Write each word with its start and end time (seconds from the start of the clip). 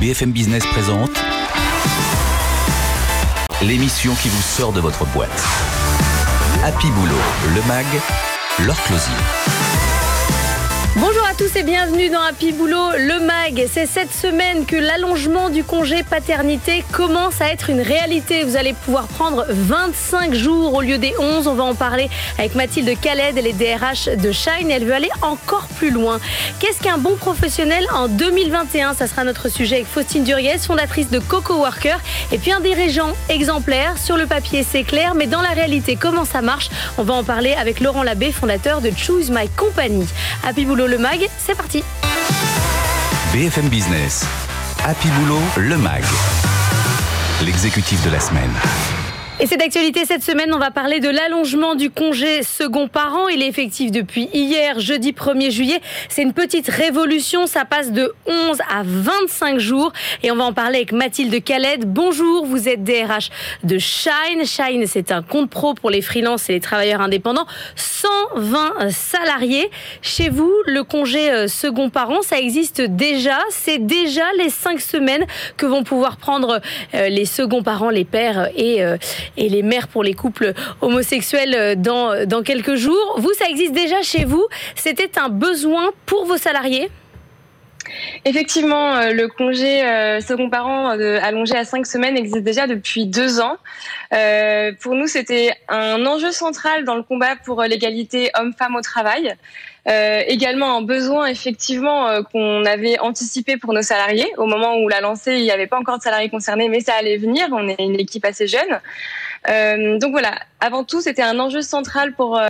BFM 0.00 0.30
Business 0.30 0.64
présente 0.66 1.10
l'émission 3.62 4.14
qui 4.14 4.28
vous 4.28 4.42
sort 4.42 4.72
de 4.72 4.80
votre 4.80 5.04
boîte. 5.06 5.44
Happy 6.62 6.86
Boulot, 6.90 7.14
le 7.54 7.62
MAG, 7.66 7.86
leur 8.64 8.80
closier. 8.84 9.87
Bonjour 11.00 11.24
à 11.30 11.34
tous 11.34 11.54
et 11.54 11.62
bienvenue 11.62 12.08
dans 12.08 12.20
Happy 12.22 12.50
Boulot, 12.50 12.90
le 12.96 13.20
MAG. 13.20 13.68
C'est 13.70 13.86
cette 13.86 14.12
semaine 14.12 14.66
que 14.66 14.74
l'allongement 14.74 15.48
du 15.48 15.62
congé 15.62 16.02
paternité 16.02 16.82
commence 16.90 17.40
à 17.40 17.52
être 17.52 17.70
une 17.70 17.80
réalité. 17.80 18.42
Vous 18.42 18.56
allez 18.56 18.72
pouvoir 18.72 19.06
prendre 19.06 19.46
25 19.48 20.34
jours 20.34 20.74
au 20.74 20.80
lieu 20.80 20.98
des 20.98 21.14
11. 21.16 21.46
On 21.46 21.54
va 21.54 21.62
en 21.62 21.76
parler 21.76 22.10
avec 22.36 22.56
Mathilde 22.56 22.98
Khaled, 23.00 23.38
elle 23.38 23.46
est 23.46 23.52
DRH 23.52 24.06
de 24.16 24.32
Shine. 24.32 24.72
Elle 24.72 24.86
veut 24.86 24.92
aller 24.92 25.10
encore 25.22 25.68
plus 25.76 25.92
loin. 25.92 26.18
Qu'est-ce 26.58 26.82
qu'un 26.82 26.98
bon 26.98 27.14
professionnel 27.14 27.86
en 27.94 28.08
2021 28.08 28.94
Ça 28.94 29.06
sera 29.06 29.22
notre 29.22 29.48
sujet 29.48 29.76
avec 29.76 29.86
Faustine 29.86 30.24
Duriez, 30.24 30.58
fondatrice 30.58 31.10
de 31.10 31.20
Coco 31.20 31.58
Worker. 31.58 32.00
Et 32.32 32.38
puis 32.38 32.50
un 32.50 32.60
dirigeant 32.60 33.12
exemplaire. 33.28 33.98
Sur 33.98 34.16
le 34.16 34.26
papier, 34.26 34.66
c'est 34.68 34.82
clair, 34.82 35.14
mais 35.14 35.28
dans 35.28 35.42
la 35.42 35.50
réalité, 35.50 35.94
comment 35.94 36.24
ça 36.24 36.42
marche? 36.42 36.70
On 36.96 37.04
va 37.04 37.14
en 37.14 37.22
parler 37.22 37.54
avec 37.54 37.78
Laurent 37.78 38.02
Labbé, 38.02 38.32
fondateur 38.32 38.80
de 38.80 38.90
Choose 38.96 39.30
My 39.30 39.48
Company. 39.56 40.04
Happy 40.44 40.64
Boulot 40.64 40.87
le 40.88 40.96
MAG, 40.96 41.28
c'est 41.38 41.54
parti. 41.54 41.84
BFM 43.32 43.68
Business, 43.68 44.24
Happy 44.84 45.08
Boulot, 45.08 45.42
le 45.58 45.76
MAG, 45.76 46.02
l'exécutif 47.44 48.02
de 48.04 48.10
la 48.10 48.20
semaine. 48.20 48.52
Et 49.40 49.46
c'est 49.46 49.56
d'actualité 49.56 50.04
cette 50.04 50.24
semaine, 50.24 50.52
on 50.52 50.58
va 50.58 50.72
parler 50.72 50.98
de 50.98 51.08
l'allongement 51.08 51.76
du 51.76 51.90
congé 51.90 52.42
second 52.42 52.88
parent. 52.88 53.28
Il 53.28 53.40
est 53.40 53.46
effectif 53.46 53.92
depuis 53.92 54.28
hier, 54.34 54.80
jeudi 54.80 55.12
1er 55.12 55.52
juillet. 55.52 55.80
C'est 56.08 56.22
une 56.22 56.32
petite 56.32 56.66
révolution, 56.66 57.46
ça 57.46 57.64
passe 57.64 57.92
de 57.92 58.12
11 58.26 58.58
à 58.68 58.82
25 58.82 59.60
jours. 59.60 59.92
Et 60.24 60.32
on 60.32 60.36
va 60.36 60.42
en 60.42 60.52
parler 60.52 60.78
avec 60.78 60.90
Mathilde 60.90 61.40
Khaled. 61.44 61.84
Bonjour, 61.84 62.46
vous 62.46 62.68
êtes 62.68 62.82
DRH 62.82 63.30
de 63.62 63.78
Shine. 63.78 64.44
Shine, 64.44 64.88
c'est 64.88 65.12
un 65.12 65.22
compte 65.22 65.50
pro 65.50 65.74
pour 65.74 65.90
les 65.90 66.02
freelances 66.02 66.50
et 66.50 66.54
les 66.54 66.60
travailleurs 66.60 67.00
indépendants. 67.00 67.46
120 67.76 68.90
salariés. 68.90 69.70
Chez 70.02 70.30
vous, 70.30 70.52
le 70.66 70.82
congé 70.82 71.30
euh, 71.30 71.46
second 71.46 71.90
parent, 71.90 72.22
ça 72.22 72.40
existe 72.40 72.80
déjà. 72.80 73.38
C'est 73.50 73.78
déjà 73.78 74.24
les 74.36 74.50
5 74.50 74.80
semaines 74.80 75.26
que 75.56 75.66
vont 75.66 75.84
pouvoir 75.84 76.16
prendre 76.16 76.60
euh, 76.94 77.08
les 77.08 77.24
seconds 77.24 77.62
parents, 77.62 77.90
les 77.90 78.04
pères 78.04 78.48
et 78.56 78.82
euh, 78.82 78.96
et 79.36 79.48
les 79.48 79.62
mères 79.62 79.88
pour 79.88 80.02
les 80.02 80.14
couples 80.14 80.52
homosexuels 80.80 81.54
euh, 81.54 81.74
dans, 81.74 82.26
dans 82.26 82.42
quelques 82.42 82.74
jours. 82.74 83.16
Vous, 83.18 83.32
ça 83.34 83.48
existe 83.48 83.72
déjà 83.72 84.02
chez 84.02 84.24
vous. 84.24 84.46
C'était 84.74 85.18
un 85.18 85.28
besoin 85.28 85.90
pour 86.06 86.24
vos 86.24 86.36
salariés? 86.36 86.90
Effectivement, 88.24 88.96
euh, 88.96 89.12
le 89.12 89.28
congé 89.28 89.82
euh, 89.82 90.20
second 90.20 90.50
parent 90.50 90.88
allongé 90.88 91.56
à 91.56 91.64
cinq 91.64 91.86
semaines 91.86 92.16
existe 92.16 92.44
déjà 92.44 92.66
depuis 92.66 93.06
deux 93.06 93.40
ans. 93.40 93.56
pour 94.80 94.94
nous, 94.94 95.06
c'était 95.06 95.52
un 95.68 96.04
enjeu 96.04 96.32
central 96.32 96.84
dans 96.84 96.96
le 96.96 97.02
combat 97.02 97.36
pour 97.44 97.62
l'égalité 97.62 98.30
homme-femme 98.38 98.76
au 98.76 98.82
travail. 98.82 99.34
Euh, 99.88 100.22
également 100.26 100.76
un 100.76 100.82
besoin 100.82 101.26
effectivement 101.26 102.08
euh, 102.08 102.22
qu'on 102.22 102.64
avait 102.66 102.98
anticipé 102.98 103.56
pour 103.56 103.72
nos 103.72 103.82
salariés. 103.82 104.30
Au 104.36 104.44
moment 104.44 104.76
où 104.76 104.88
l'a 104.88 105.00
lancé, 105.00 105.36
il 105.36 105.44
n'y 105.44 105.50
avait 105.50 105.66
pas 105.66 105.78
encore 105.78 105.98
de 105.98 106.02
salariés 106.02 106.28
concernés, 106.28 106.68
mais 106.68 106.80
ça 106.80 106.94
allait 106.94 107.16
venir. 107.16 107.46
On 107.52 107.68
est 107.68 107.80
une 107.82 107.98
équipe 107.98 108.24
assez 108.24 108.46
jeune. 108.46 108.80
Euh, 109.48 109.98
donc 109.98 110.10
voilà, 110.10 110.34
avant 110.60 110.84
tout, 110.84 111.00
c'était 111.00 111.22
un 111.22 111.38
enjeu 111.38 111.62
central 111.62 112.12
pour 112.12 112.40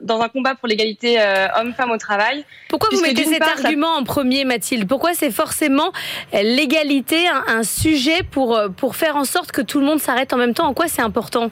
dans 0.00 0.22
un 0.22 0.30
combat 0.30 0.54
pour 0.54 0.66
l'égalité 0.66 1.18
homme-femme 1.58 1.90
au 1.90 1.98
travail. 1.98 2.46
Pourquoi 2.70 2.88
vous 2.90 3.02
mettez 3.02 3.24
cet 3.24 3.42
argument 3.42 3.94
en 3.96 4.02
premier, 4.02 4.46
Mathilde? 4.46 4.88
Pourquoi 4.88 5.12
c'est 5.12 5.30
forcément 5.30 5.92
l'égalité 6.32 7.28
un, 7.28 7.58
un, 7.58 7.62
sujet 7.64 8.22
pour, 8.22 8.58
pour 8.78 8.96
faire 8.96 9.16
en 9.16 9.24
sorte 9.24 9.52
que 9.52 9.60
tout 9.60 9.80
le 9.80 9.86
monde 9.86 10.00
s'arrête 10.00 10.32
en 10.32 10.38
même 10.38 10.54
temps? 10.54 10.66
En 10.66 10.72
quoi 10.72 10.88
c'est 10.88 11.02
important? 11.02 11.50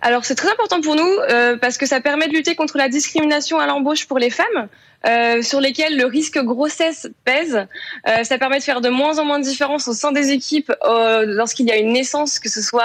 Alors 0.00 0.24
c'est 0.24 0.34
très 0.34 0.50
important 0.50 0.80
pour 0.80 0.94
nous 0.94 1.08
euh, 1.30 1.56
parce 1.56 1.78
que 1.78 1.86
ça 1.86 2.00
permet 2.00 2.28
de 2.28 2.32
lutter 2.32 2.54
contre 2.54 2.78
la 2.78 2.88
discrimination 2.88 3.58
à 3.58 3.66
l'embauche 3.66 4.06
pour 4.06 4.18
les 4.18 4.30
femmes. 4.30 4.68
Euh, 5.04 5.42
sur 5.42 5.60
lesquelles 5.60 5.96
le 5.96 6.06
risque 6.06 6.38
grossesse 6.38 7.08
pèse. 7.24 7.66
Euh, 8.08 8.24
ça 8.24 8.38
permet 8.38 8.58
de 8.58 8.64
faire 8.64 8.80
de 8.80 8.88
moins 8.88 9.18
en 9.18 9.24
moins 9.24 9.38
de 9.38 9.44
différence 9.44 9.86
au 9.86 9.92
sein 9.92 10.10
des 10.10 10.30
équipes 10.30 10.72
euh, 10.84 11.24
lorsqu'il 11.26 11.66
y 11.66 11.70
a 11.70 11.76
une 11.76 11.92
naissance, 11.92 12.40
que 12.40 12.48
ce 12.48 12.60
soit 12.60 12.82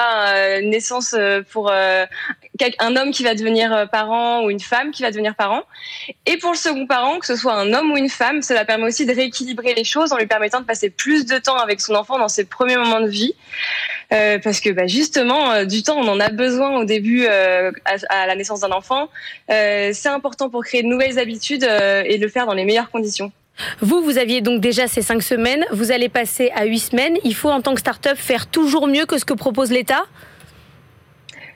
une 0.59 0.69
naissance 0.69 1.15
pour 1.51 1.71
un 1.71 2.95
homme 2.95 3.11
qui 3.11 3.23
va 3.23 3.33
devenir 3.33 3.87
parent 3.91 4.43
ou 4.43 4.51
une 4.51 4.59
femme 4.59 4.91
qui 4.91 5.01
va 5.01 5.09
devenir 5.09 5.35
parent. 5.35 5.63
Et 6.27 6.37
pour 6.37 6.51
le 6.51 6.57
second 6.57 6.85
parent, 6.85 7.17
que 7.17 7.25
ce 7.25 7.35
soit 7.35 7.53
un 7.53 7.73
homme 7.73 7.91
ou 7.91 7.97
une 7.97 8.09
femme, 8.09 8.41
cela 8.41 8.65
permet 8.65 8.85
aussi 8.85 9.05
de 9.05 9.15
rééquilibrer 9.15 9.73
les 9.73 9.83
choses 9.83 10.11
en 10.11 10.17
lui 10.17 10.27
permettant 10.27 10.59
de 10.59 10.65
passer 10.65 10.89
plus 10.89 11.25
de 11.25 11.39
temps 11.39 11.57
avec 11.57 11.81
son 11.81 11.95
enfant 11.95 12.19
dans 12.19 12.29
ses 12.29 12.45
premiers 12.45 12.77
moments 12.77 13.01
de 13.01 13.09
vie. 13.09 13.33
Parce 14.09 14.59
que 14.59 14.69
bah, 14.69 14.85
justement, 14.85 15.63
du 15.63 15.81
temps, 15.81 15.97
on 15.97 16.07
en 16.07 16.19
a 16.19 16.29
besoin 16.29 16.77
au 16.77 16.83
début 16.83 17.25
à, 17.25 18.27
la 18.27 18.35
naissance 18.35 18.59
d'un 18.59 18.71
enfant. 18.71 19.09
c'est 19.47 20.07
important 20.07 20.49
pour 20.49 20.63
créer 20.63 20.83
de 20.83 20.87
nouvelles 20.87 21.17
habitudes 21.17 21.65
et 22.05 22.17
le 22.17 22.27
faire 22.27 22.45
dans 22.45 22.53
les 22.53 22.65
meilleures 22.65 22.89
conditions. 22.89 23.31
Vous, 23.79 24.01
vous 24.01 24.17
aviez 24.17 24.41
donc 24.41 24.61
déjà 24.61 24.87
ces 24.87 25.01
cinq 25.01 25.21
semaines, 25.21 25.65
vous 25.71 25.91
allez 25.91 26.09
passer 26.09 26.51
à 26.55 26.65
huit 26.65 26.79
semaines. 26.79 27.17
Il 27.23 27.35
faut 27.35 27.49
en 27.49 27.61
tant 27.61 27.73
que 27.73 27.79
start-up 27.79 28.17
faire 28.17 28.47
toujours 28.47 28.87
mieux 28.87 29.05
que 29.05 29.17
ce 29.17 29.25
que 29.25 29.33
propose 29.33 29.71
l'État? 29.71 30.05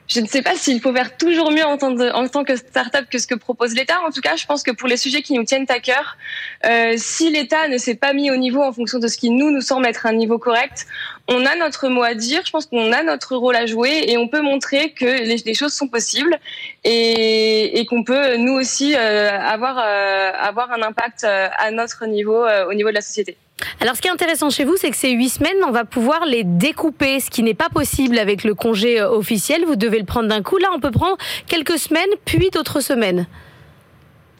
Je 0.08 0.20
ne 0.20 0.26
sais 0.26 0.42
pas 0.42 0.54
s'il 0.54 0.80
faut 0.80 0.92
faire 0.92 1.16
toujours 1.16 1.50
mieux 1.50 1.64
en 1.64 1.76
tant, 1.76 2.44
que 2.44 2.56
start-up 2.56 3.06
que 3.10 3.18
ce 3.18 3.26
que 3.26 3.34
propose 3.34 3.74
l'État. 3.74 4.00
En 4.06 4.10
tout 4.10 4.20
cas, 4.20 4.36
je 4.36 4.46
pense 4.46 4.62
que 4.62 4.70
pour 4.70 4.88
les 4.88 4.96
sujets 4.96 5.22
qui 5.22 5.34
nous 5.34 5.44
tiennent 5.44 5.66
à 5.68 5.80
cœur, 5.80 6.16
euh, 6.64 6.94
si 6.96 7.30
l'État 7.30 7.68
ne 7.68 7.78
s'est 7.78 7.94
pas 7.94 8.12
mis 8.12 8.30
au 8.30 8.36
niveau 8.36 8.62
en 8.62 8.72
fonction 8.72 8.98
de 8.98 9.08
ce 9.08 9.16
qui 9.16 9.30
nous 9.30 9.50
nous 9.50 9.60
semble 9.60 9.86
être 9.86 10.06
un 10.06 10.12
niveau 10.12 10.38
correct, 10.38 10.86
on 11.28 11.44
a 11.44 11.56
notre 11.56 11.88
mot 11.88 12.02
à 12.02 12.14
dire. 12.14 12.42
Je 12.44 12.50
pense 12.50 12.66
qu'on 12.66 12.92
a 12.92 13.02
notre 13.02 13.36
rôle 13.36 13.56
à 13.56 13.66
jouer 13.66 14.04
et 14.06 14.16
on 14.16 14.28
peut 14.28 14.42
montrer 14.42 14.92
que 14.92 15.04
les, 15.04 15.54
choses 15.54 15.72
sont 15.72 15.88
possibles 15.88 16.38
et, 16.84 17.80
et 17.80 17.86
qu'on 17.86 18.04
peut 18.04 18.36
nous 18.36 18.52
aussi 18.52 18.94
euh, 18.94 19.38
avoir 19.38 19.78
euh, 19.78 20.30
avoir 20.38 20.70
un 20.72 20.82
impact 20.82 21.24
euh, 21.24 21.48
à 21.58 21.70
notre 21.70 22.06
niveau, 22.06 22.46
au 22.68 22.74
niveau 22.74 22.90
de 22.90 22.94
la 22.94 23.00
société. 23.00 23.36
Alors, 23.80 23.96
ce 23.96 24.02
qui 24.02 24.08
est 24.08 24.10
intéressant 24.10 24.50
chez 24.50 24.64
vous, 24.64 24.76
c'est 24.76 24.90
que 24.90 24.96
ces 24.96 25.10
huit 25.10 25.28
semaines, 25.28 25.56
on 25.66 25.70
va 25.70 25.84
pouvoir 25.84 26.24
les 26.26 26.44
découper, 26.44 27.20
ce 27.20 27.30
qui 27.30 27.42
n'est 27.42 27.54
pas 27.54 27.68
possible 27.68 28.18
avec 28.18 28.44
le 28.44 28.54
congé 28.54 29.00
euh, 29.00 29.10
officiel. 29.10 29.64
Vous 29.64 29.76
devez 29.76 29.98
le 29.98 30.04
prendre 30.04 30.28
d'un 30.28 30.42
coup. 30.42 30.58
Là, 30.58 30.68
on 30.74 30.80
peut 30.80 30.90
prendre 30.90 31.16
quelques 31.46 31.78
semaines, 31.78 32.08
puis 32.24 32.50
d'autres 32.50 32.80
semaines. 32.80 33.26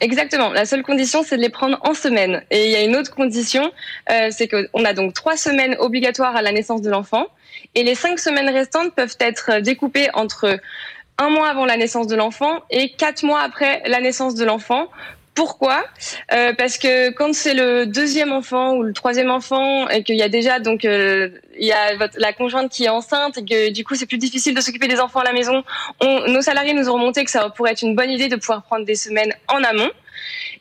Exactement. 0.01 0.51
La 0.51 0.67
seule 0.67 0.83
condition, 0.83 1.23
c'est 1.23 1.37
de 1.37 1.43
les 1.43 1.49
prendre 1.49 1.79
en 1.83 1.95
semaine. 1.95 2.43
Et 2.51 2.67
il 2.67 2.71
y 2.71 2.77
a 2.77 2.83
une 2.83 2.97
autre 2.97 3.15
condition, 3.15 3.73
euh, 4.11 4.29
c'est 4.31 4.49
qu'on 4.49 4.85
a 4.85 4.93
donc 4.93 5.15
trois 5.15 5.37
semaines 5.37 5.77
obligatoires 5.79 6.37
à 6.37 6.43
la 6.43 6.53
naissance 6.53 6.83
de 6.83 6.91
l'enfant, 6.91 7.27
et 7.75 7.83
les 7.83 7.95
cinq 7.95 8.19
semaines 8.19 8.51
restantes 8.51 8.95
peuvent 8.95 9.17
être 9.21 9.61
découpées 9.61 10.09
entre 10.13 10.59
un 11.19 11.31
mois 11.31 11.49
avant 11.49 11.65
la 11.65 11.79
naissance 11.79 12.07
de 12.09 12.17
l'enfant 12.17 12.61
et 12.71 12.93
quatre 12.93 13.23
mois 13.23 13.41
après 13.41 13.83
la 13.87 14.01
naissance 14.01 14.35
de 14.35 14.45
l'enfant 14.45 14.89
pourquoi? 15.37 15.85
Euh, 16.33 16.55
Parce 16.55 16.79
que 16.79 17.11
quand 17.11 17.33
c'est 17.35 17.55
le 17.55 17.87
deuxième 17.87 18.33
enfant 18.33 18.75
ou 18.75 18.83
le 18.83 18.95
troisième 18.95 19.31
enfant 19.31 19.87
et 19.89 20.03
qu'il 20.03 20.17
y 20.17 20.23
a 20.23 20.31
déjà 20.31 20.59
donc 20.59 20.85
euh, 20.85 21.29
la 21.61 22.33
conjointe 22.33 22.73
qui 22.73 22.85
est 22.85 22.89
enceinte 22.89 23.39
et 23.39 23.45
que 23.45 23.71
du 23.71 23.85
coup 23.85 23.95
c'est 23.95 24.07
plus 24.07 24.19
difficile 24.19 24.55
de 24.55 24.61
s'occuper 24.63 24.89
des 24.89 24.99
enfants 24.99 25.21
à 25.21 25.25
la 25.25 25.35
maison, 25.35 25.63
nos 26.03 26.41
salariés 26.41 26.73
nous 26.73 26.89
ont 26.89 26.95
remonté 26.95 27.23
que 27.25 27.31
ça 27.31 27.51
pourrait 27.51 27.73
être 27.73 27.83
une 27.83 27.95
bonne 27.95 28.11
idée 28.11 28.29
de 28.29 28.37
pouvoir 28.37 28.63
prendre 28.63 28.87
des 28.87 28.95
semaines 28.95 29.33
en 29.49 29.63
amont. 29.63 29.91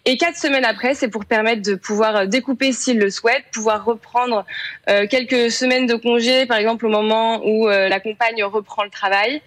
Et 0.03 0.17
quatre 0.17 0.37
semaines 0.37 0.65
après, 0.65 0.93
c'est 0.93 1.07
pour 1.07 1.25
permettre 1.25 1.63
de 1.63 1.75
pouvoir 1.75 2.27
découper 2.27 2.73
s'ils 2.73 2.99
le 2.99 3.09
souhaitent, 3.09 3.45
pouvoir 3.51 3.85
reprendre 3.85 4.45
euh, 4.89 5.07
quelques 5.07 5.49
semaines 5.49 5.87
de 5.87 5.95
congé, 5.95 6.45
par 6.45 6.57
exemple 6.57 6.85
au 6.85 6.89
moment 6.89 7.41
où 7.45 7.67
la 7.67 7.99
compagne 8.01 8.43
reprend 8.43 8.83
le 8.83 8.89
travail. 8.89 9.41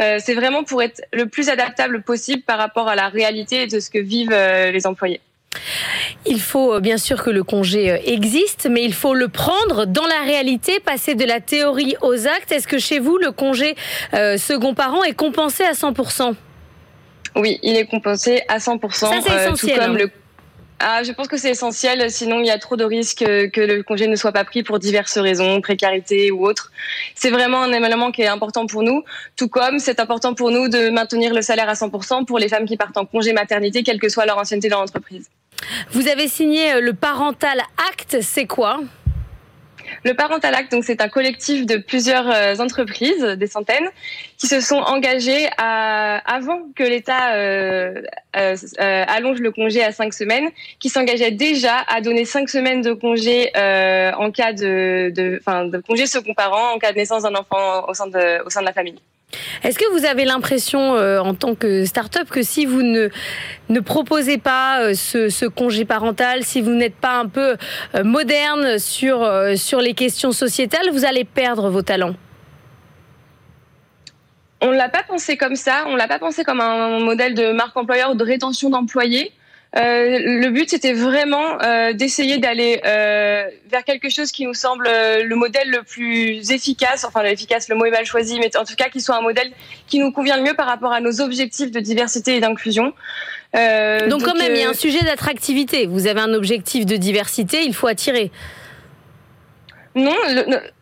Euh, 0.00 0.18
c'est 0.18 0.34
vraiment 0.34 0.64
pour 0.64 0.82
être 0.82 1.02
le 1.12 1.26
plus 1.26 1.48
adaptable 1.48 2.02
possible 2.02 2.42
par 2.42 2.58
rapport 2.58 2.88
à 2.88 2.96
la 2.96 3.08
réalité 3.08 3.66
de 3.66 3.78
ce 3.78 3.90
que 3.90 3.98
vivent 3.98 4.32
euh, 4.32 4.70
les 4.70 4.86
employés. 4.86 5.20
Il 6.26 6.40
faut 6.40 6.74
euh, 6.74 6.80
bien 6.80 6.96
sûr 6.96 7.22
que 7.22 7.30
le 7.30 7.44
congé 7.44 8.00
existe, 8.06 8.66
mais 8.68 8.84
il 8.84 8.92
faut 8.92 9.14
le 9.14 9.28
prendre 9.28 9.86
dans 9.86 10.06
la 10.06 10.22
réalité, 10.24 10.80
passer 10.80 11.14
de 11.14 11.24
la 11.24 11.40
théorie 11.40 11.94
aux 12.02 12.26
actes. 12.26 12.50
Est-ce 12.50 12.66
que 12.66 12.78
chez 12.78 12.98
vous, 12.98 13.18
le 13.18 13.30
congé 13.30 13.76
second 14.12 14.74
parent 14.74 15.04
est 15.04 15.14
compensé 15.14 15.62
à 15.64 15.72
100% 15.72 16.34
Oui, 17.36 17.60
il 17.62 17.76
est 17.76 17.86
compensé 17.86 18.42
à 18.48 18.58
100%. 18.58 18.92
Ça, 18.92 19.10
c'est 19.22 19.44
essentiel. 19.44 19.74
Tout 19.74 19.80
comme 19.80 19.96
hein. 19.96 19.98
le 19.98 20.10
ah, 20.80 21.02
je 21.02 21.12
pense 21.12 21.28
que 21.28 21.36
c'est 21.36 21.50
essentiel, 21.50 22.10
sinon 22.10 22.40
il 22.40 22.46
y 22.46 22.50
a 22.50 22.58
trop 22.58 22.76
de 22.76 22.84
risques 22.84 23.24
que 23.24 23.60
le 23.60 23.82
congé 23.82 24.06
ne 24.06 24.16
soit 24.16 24.32
pas 24.32 24.44
pris 24.44 24.62
pour 24.62 24.78
diverses 24.78 25.18
raisons, 25.18 25.60
précarité 25.60 26.30
ou 26.30 26.46
autre. 26.46 26.72
C'est 27.14 27.30
vraiment 27.30 27.62
un 27.62 27.72
élément 27.72 28.10
qui 28.10 28.22
est 28.22 28.26
important 28.26 28.66
pour 28.66 28.82
nous, 28.82 29.04
tout 29.36 29.48
comme 29.48 29.78
c'est 29.78 30.00
important 30.00 30.34
pour 30.34 30.50
nous 30.50 30.68
de 30.68 30.90
maintenir 30.90 31.32
le 31.32 31.42
salaire 31.42 31.68
à 31.68 31.74
100% 31.74 32.24
pour 32.24 32.38
les 32.38 32.48
femmes 32.48 32.66
qui 32.66 32.76
partent 32.76 32.96
en 32.96 33.06
congé 33.06 33.32
maternité, 33.32 33.82
quelle 33.82 34.00
que 34.00 34.08
soit 34.08 34.26
leur 34.26 34.38
ancienneté 34.38 34.68
dans 34.68 34.80
l'entreprise. 34.80 35.28
Vous 35.92 36.08
avez 36.08 36.28
signé 36.28 36.80
le 36.80 36.92
Parental 36.92 37.62
Act, 37.90 38.18
c'est 38.20 38.46
quoi? 38.46 38.80
Le 40.04 40.12
Parental 40.12 40.54
Act, 40.54 40.70
donc 40.70 40.84
c'est 40.84 41.00
un 41.00 41.08
collectif 41.08 41.64
de 41.64 41.78
plusieurs 41.78 42.28
euh, 42.30 42.56
entreprises, 42.58 43.22
des 43.22 43.46
centaines, 43.46 43.88
qui 44.36 44.46
se 44.46 44.60
sont 44.60 44.76
engagées 44.76 45.48
à, 45.56 46.18
avant 46.30 46.60
que 46.76 46.82
l'État 46.82 47.34
euh, 47.36 48.02
euh, 48.36 48.54
allonge 48.78 49.40
le 49.40 49.50
congé 49.50 49.82
à 49.82 49.92
cinq 49.92 50.12
semaines, 50.12 50.50
qui 50.78 50.90
s'engageaient 50.90 51.30
déjà 51.30 51.78
à 51.88 52.02
donner 52.02 52.26
cinq 52.26 52.50
semaines 52.50 52.82
de 52.82 52.92
congé 52.92 53.50
en 53.56 54.30
cas 54.30 54.52
de, 54.52 55.10
de, 55.10 55.80
congé 55.86 56.06
second 56.06 56.34
parent 56.34 56.74
en 56.74 56.78
cas 56.78 56.92
de 56.92 56.96
naissance 56.98 57.22
d'un 57.22 57.34
enfant 57.34 57.88
au 57.88 57.94
sein 57.94 58.06
de, 58.06 58.44
au 58.44 58.50
sein 58.50 58.60
de 58.60 58.66
la 58.66 58.74
famille. 58.74 59.00
Est-ce 59.62 59.78
que 59.78 59.90
vous 59.98 60.04
avez 60.04 60.24
l'impression, 60.24 60.94
euh, 60.94 61.18
en 61.20 61.34
tant 61.34 61.54
que 61.54 61.84
start-up, 61.84 62.28
que 62.28 62.42
si 62.42 62.66
vous 62.66 62.82
ne, 62.82 63.08
ne 63.68 63.80
proposez 63.80 64.38
pas 64.38 64.80
euh, 64.80 64.94
ce, 64.94 65.46
congé 65.46 65.84
parental, 65.84 66.44
si 66.44 66.60
vous 66.60 66.70
n'êtes 66.70 66.96
pas 66.96 67.18
un 67.18 67.28
peu 67.28 67.56
euh, 67.94 68.04
moderne 68.04 68.78
sur, 68.78 69.28
sur 69.56 69.80
les 69.80 69.94
questions 69.94 70.32
sociétales, 70.32 70.90
vous 70.92 71.04
allez 71.04 71.24
perdre 71.24 71.70
vos 71.70 71.82
talents? 71.82 72.14
On 74.60 74.70
ne 74.70 74.76
l'a 74.76 74.88
pas 74.88 75.02
pensé 75.02 75.36
comme 75.36 75.56
ça. 75.56 75.84
On 75.86 75.92
ne 75.92 75.98
l'a 75.98 76.08
pas 76.08 76.18
pensé 76.18 76.42
comme 76.42 76.60
un 76.60 76.98
modèle 77.00 77.34
de 77.34 77.52
marque 77.52 77.76
employeur 77.76 78.12
ou 78.12 78.14
de 78.14 78.24
rétention 78.24 78.70
d'employés. 78.70 79.32
Euh, 79.76 80.18
le 80.40 80.50
but, 80.50 80.70
c'était 80.70 80.92
vraiment 80.92 81.60
euh, 81.60 81.92
d'essayer 81.92 82.38
d'aller 82.38 82.80
euh, 82.84 83.44
vers 83.68 83.82
quelque 83.82 84.08
chose 84.08 84.30
qui 84.30 84.46
nous 84.46 84.54
semble 84.54 84.88
le 84.88 85.34
modèle 85.34 85.68
le 85.68 85.82
plus 85.82 86.52
efficace, 86.52 87.04
enfin 87.04 87.24
efficace, 87.24 87.68
le 87.68 87.74
mot 87.74 87.84
est 87.84 87.90
mal 87.90 88.04
choisi, 88.04 88.38
mais 88.38 88.56
en 88.56 88.64
tout 88.64 88.76
cas 88.76 88.88
qui 88.88 89.00
soit 89.00 89.16
un 89.16 89.22
modèle 89.22 89.50
qui 89.88 89.98
nous 89.98 90.12
convient 90.12 90.36
le 90.36 90.44
mieux 90.44 90.54
par 90.54 90.66
rapport 90.66 90.92
à 90.92 91.00
nos 91.00 91.20
objectifs 91.20 91.72
de 91.72 91.80
diversité 91.80 92.36
et 92.36 92.40
d'inclusion. 92.40 92.92
donc, 93.52 94.08
donc, 94.08 94.22
quand 94.22 94.36
même, 94.36 94.54
il 94.54 94.60
y 94.60 94.64
a 94.64 94.70
un 94.70 94.74
sujet 94.74 95.02
d'attractivité. 95.02 95.86
Vous 95.86 96.06
avez 96.06 96.20
un 96.20 96.34
objectif 96.34 96.86
de 96.86 96.96
diversité, 96.96 97.64
il 97.64 97.74
faut 97.74 97.88
attirer. 97.88 98.30
Non, 99.96 100.14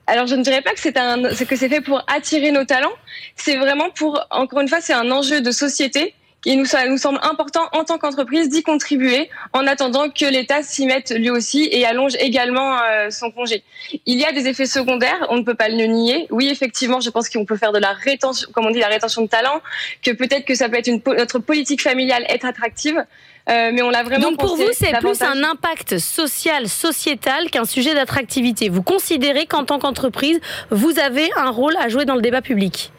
alors 0.07 0.27
je 0.27 0.35
ne 0.35 0.43
dirais 0.43 0.63
pas 0.63 0.73
que 0.73 0.81
c'est 0.81 0.99
un, 0.99 1.23
que 1.23 1.57
c'est 1.57 1.69
fait 1.69 1.81
pour 1.81 2.05
attirer 2.09 2.51
nos 2.51 2.65
talents. 2.65 2.93
C'est 3.37 3.57
vraiment 3.57 3.89
pour, 3.91 4.27
encore 4.31 4.61
une 4.61 4.69
fois, 4.69 4.83
c'est 4.83 4.93
un 4.93 5.11
enjeu 5.11 5.41
de 5.41 5.51
société 5.51 6.15
il 6.45 6.59
nous, 6.59 6.67
nous 6.89 6.99
semble 6.99 7.21
important 7.23 7.69
en 7.73 7.85
tant 7.85 7.99
qu'entreprise 7.99 8.49
d'y 8.49 8.63
contribuer 8.63 9.31
en 9.53 9.67
attendant 9.67 10.11
que 10.11 10.25
l'État 10.25 10.63
s'y 10.63 10.87
mette 10.87 11.11
lui 11.11 11.31
aussi 11.31 11.69
et 11.71 11.87
allonge 11.87 12.15
également 12.19 12.79
euh, 12.83 13.11
son 13.11 13.31
congé. 13.31 13.63
Il 14.07 14.19
y 14.19 14.25
a 14.25 14.33
des 14.33 14.49
effets 14.49 14.67
secondaires, 14.67 15.27
on 15.31 15.37
ne 15.37 15.43
peut 15.43 15.55
pas 15.55 15.69
le 15.69 15.85
nier. 15.85 16.27
Oui, 16.31 16.49
effectivement, 16.49 17.01
je 17.01 17.11
pense 17.11 17.29
qu'on 17.29 17.45
peut 17.45 17.57
faire 17.57 17.73
de 17.73 17.79
la 17.79 17.93
rétention, 17.93 18.49
comme 18.53 18.67
on 18.67 18.71
dit, 18.71 18.81
la 18.81 18.89
rétention 18.89 19.23
de 19.23 19.29
talent, 19.29 19.61
que 20.03 20.11
peut-être 20.11 20.45
que 20.45 20.55
ça 20.55 20.69
peut 20.69 20.77
être 20.77 20.89
une, 20.89 21.01
notre 21.07 21.39
politique 21.39 21.83
familiale 21.83 22.25
être 22.29 22.45
attractive. 22.45 23.05
Euh, 23.49 23.71
mais 23.73 23.83
on 23.83 23.91
l'a 23.91 24.05
vraiment. 24.05 24.31
Donc 24.31 24.39
pour 24.39 24.57
vous, 24.57 24.69
c'est 24.73 24.97
plus 24.99 25.21
un 25.21 25.43
impact 25.43 25.99
social, 25.99 26.69
sociétal 26.69 27.51
qu'un 27.51 27.65
sujet 27.65 27.93
d'attractivité. 27.93 28.69
Vous 28.69 28.83
considérez 28.83 29.47
qu'en 29.47 29.65
tant 29.65 29.81
qu'entreprise, 29.81 30.41
vous 30.71 31.01
avez 31.01 31.29
un 31.37 31.51
rôle 31.51 31.77
à 31.77 31.89
jouer 31.89 32.05
dans 32.05 32.15
le 32.15 32.23
débat 32.23 32.41
public? 32.41 32.93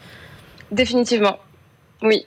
Définitivement, 0.70 1.38
oui. 2.02 2.26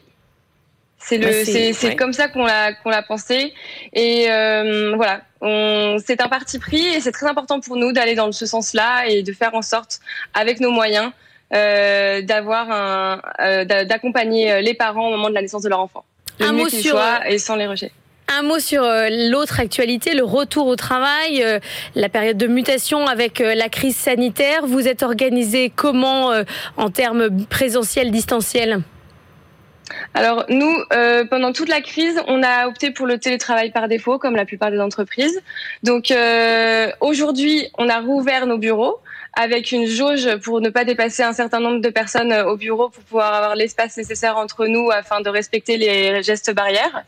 C'est 1.07 1.17
le, 1.17 1.87
bah, 1.87 1.95
comme 1.95 2.11
ça 2.11 2.27
qu'on 2.27 2.45
l'a 2.45 2.73
qu'on 2.73 2.89
l'a 2.89 3.01
pensé 3.01 3.53
et 3.93 4.29
euh, 4.29 4.93
voilà. 4.97 5.21
c'est 6.05 6.19
un 6.19 6.27
parti 6.27 6.59
pris 6.59 6.85
et 6.85 6.99
c'est 6.99 7.13
très 7.13 7.27
important 7.27 7.61
pour 7.61 7.77
nous 7.77 7.93
d'aller 7.93 8.13
dans 8.13 8.29
ce 8.33 8.45
sens-là 8.45 9.07
et 9.07 9.23
de 9.23 9.31
faire 9.31 9.55
en 9.55 9.61
sorte, 9.61 10.01
avec 10.33 10.59
nos 10.59 10.69
moyens, 10.69 11.11
euh, 11.53 12.21
d'avoir 12.21 12.69
un, 12.71 13.21
euh, 13.39 13.63
d'accompagner 13.85 14.61
les 14.61 14.73
parents 14.73 15.07
au 15.07 15.11
moment 15.11 15.29
de 15.29 15.35
la 15.35 15.41
naissance 15.41 15.63
de 15.63 15.69
leur 15.69 15.79
enfant. 15.79 16.03
un 16.41 16.51
mot 16.51 16.67
sur 16.67 16.99
et 17.25 17.37
sans 17.37 17.55
les 17.55 17.67
rejets. 17.67 17.93
Un 18.27 18.41
mot 18.41 18.59
sur 18.59 18.83
l'autre 19.09 19.61
actualité, 19.61 20.13
le 20.13 20.25
retour 20.25 20.67
au 20.67 20.75
travail, 20.75 21.41
la 21.95 22.09
période 22.09 22.35
de 22.35 22.47
mutation 22.47 23.07
avec 23.07 23.39
la 23.39 23.69
crise 23.69 23.95
sanitaire. 23.95 24.67
Vous 24.67 24.89
êtes 24.89 25.03
organisé 25.03 25.71
comment 25.73 26.33
en 26.75 26.89
termes 26.89 27.45
présentiel, 27.45 28.11
distanciel 28.11 28.81
alors 30.13 30.45
nous, 30.49 30.75
euh, 30.93 31.25
pendant 31.25 31.53
toute 31.53 31.69
la 31.69 31.81
crise, 31.81 32.19
on 32.27 32.43
a 32.43 32.67
opté 32.67 32.91
pour 32.91 33.05
le 33.05 33.17
télétravail 33.17 33.71
par 33.71 33.87
défaut, 33.87 34.17
comme 34.17 34.35
la 34.35 34.45
plupart 34.45 34.71
des 34.71 34.79
entreprises. 34.79 35.41
Donc 35.83 36.11
euh, 36.11 36.91
aujourd'hui, 37.01 37.69
on 37.77 37.89
a 37.89 37.99
rouvert 37.99 38.47
nos 38.47 38.57
bureaux 38.57 38.99
avec 39.39 39.71
une 39.71 39.85
jauge 39.85 40.37
pour 40.37 40.61
ne 40.61 40.69
pas 40.69 40.83
dépasser 40.83 41.21
un 41.21 41.33
certain 41.33 41.59
nombre 41.59 41.79
de 41.79 41.89
personnes 41.89 42.31
euh, 42.31 42.45
au 42.45 42.57
bureau 42.57 42.89
pour 42.89 43.03
pouvoir 43.03 43.33
avoir 43.33 43.55
l'espace 43.55 43.95
nécessaire 43.95 44.37
entre 44.37 44.65
nous 44.65 44.89
afin 44.89 45.21
de 45.21 45.29
respecter 45.29 45.77
les 45.77 46.23
gestes 46.23 46.53
barrières. 46.53 47.03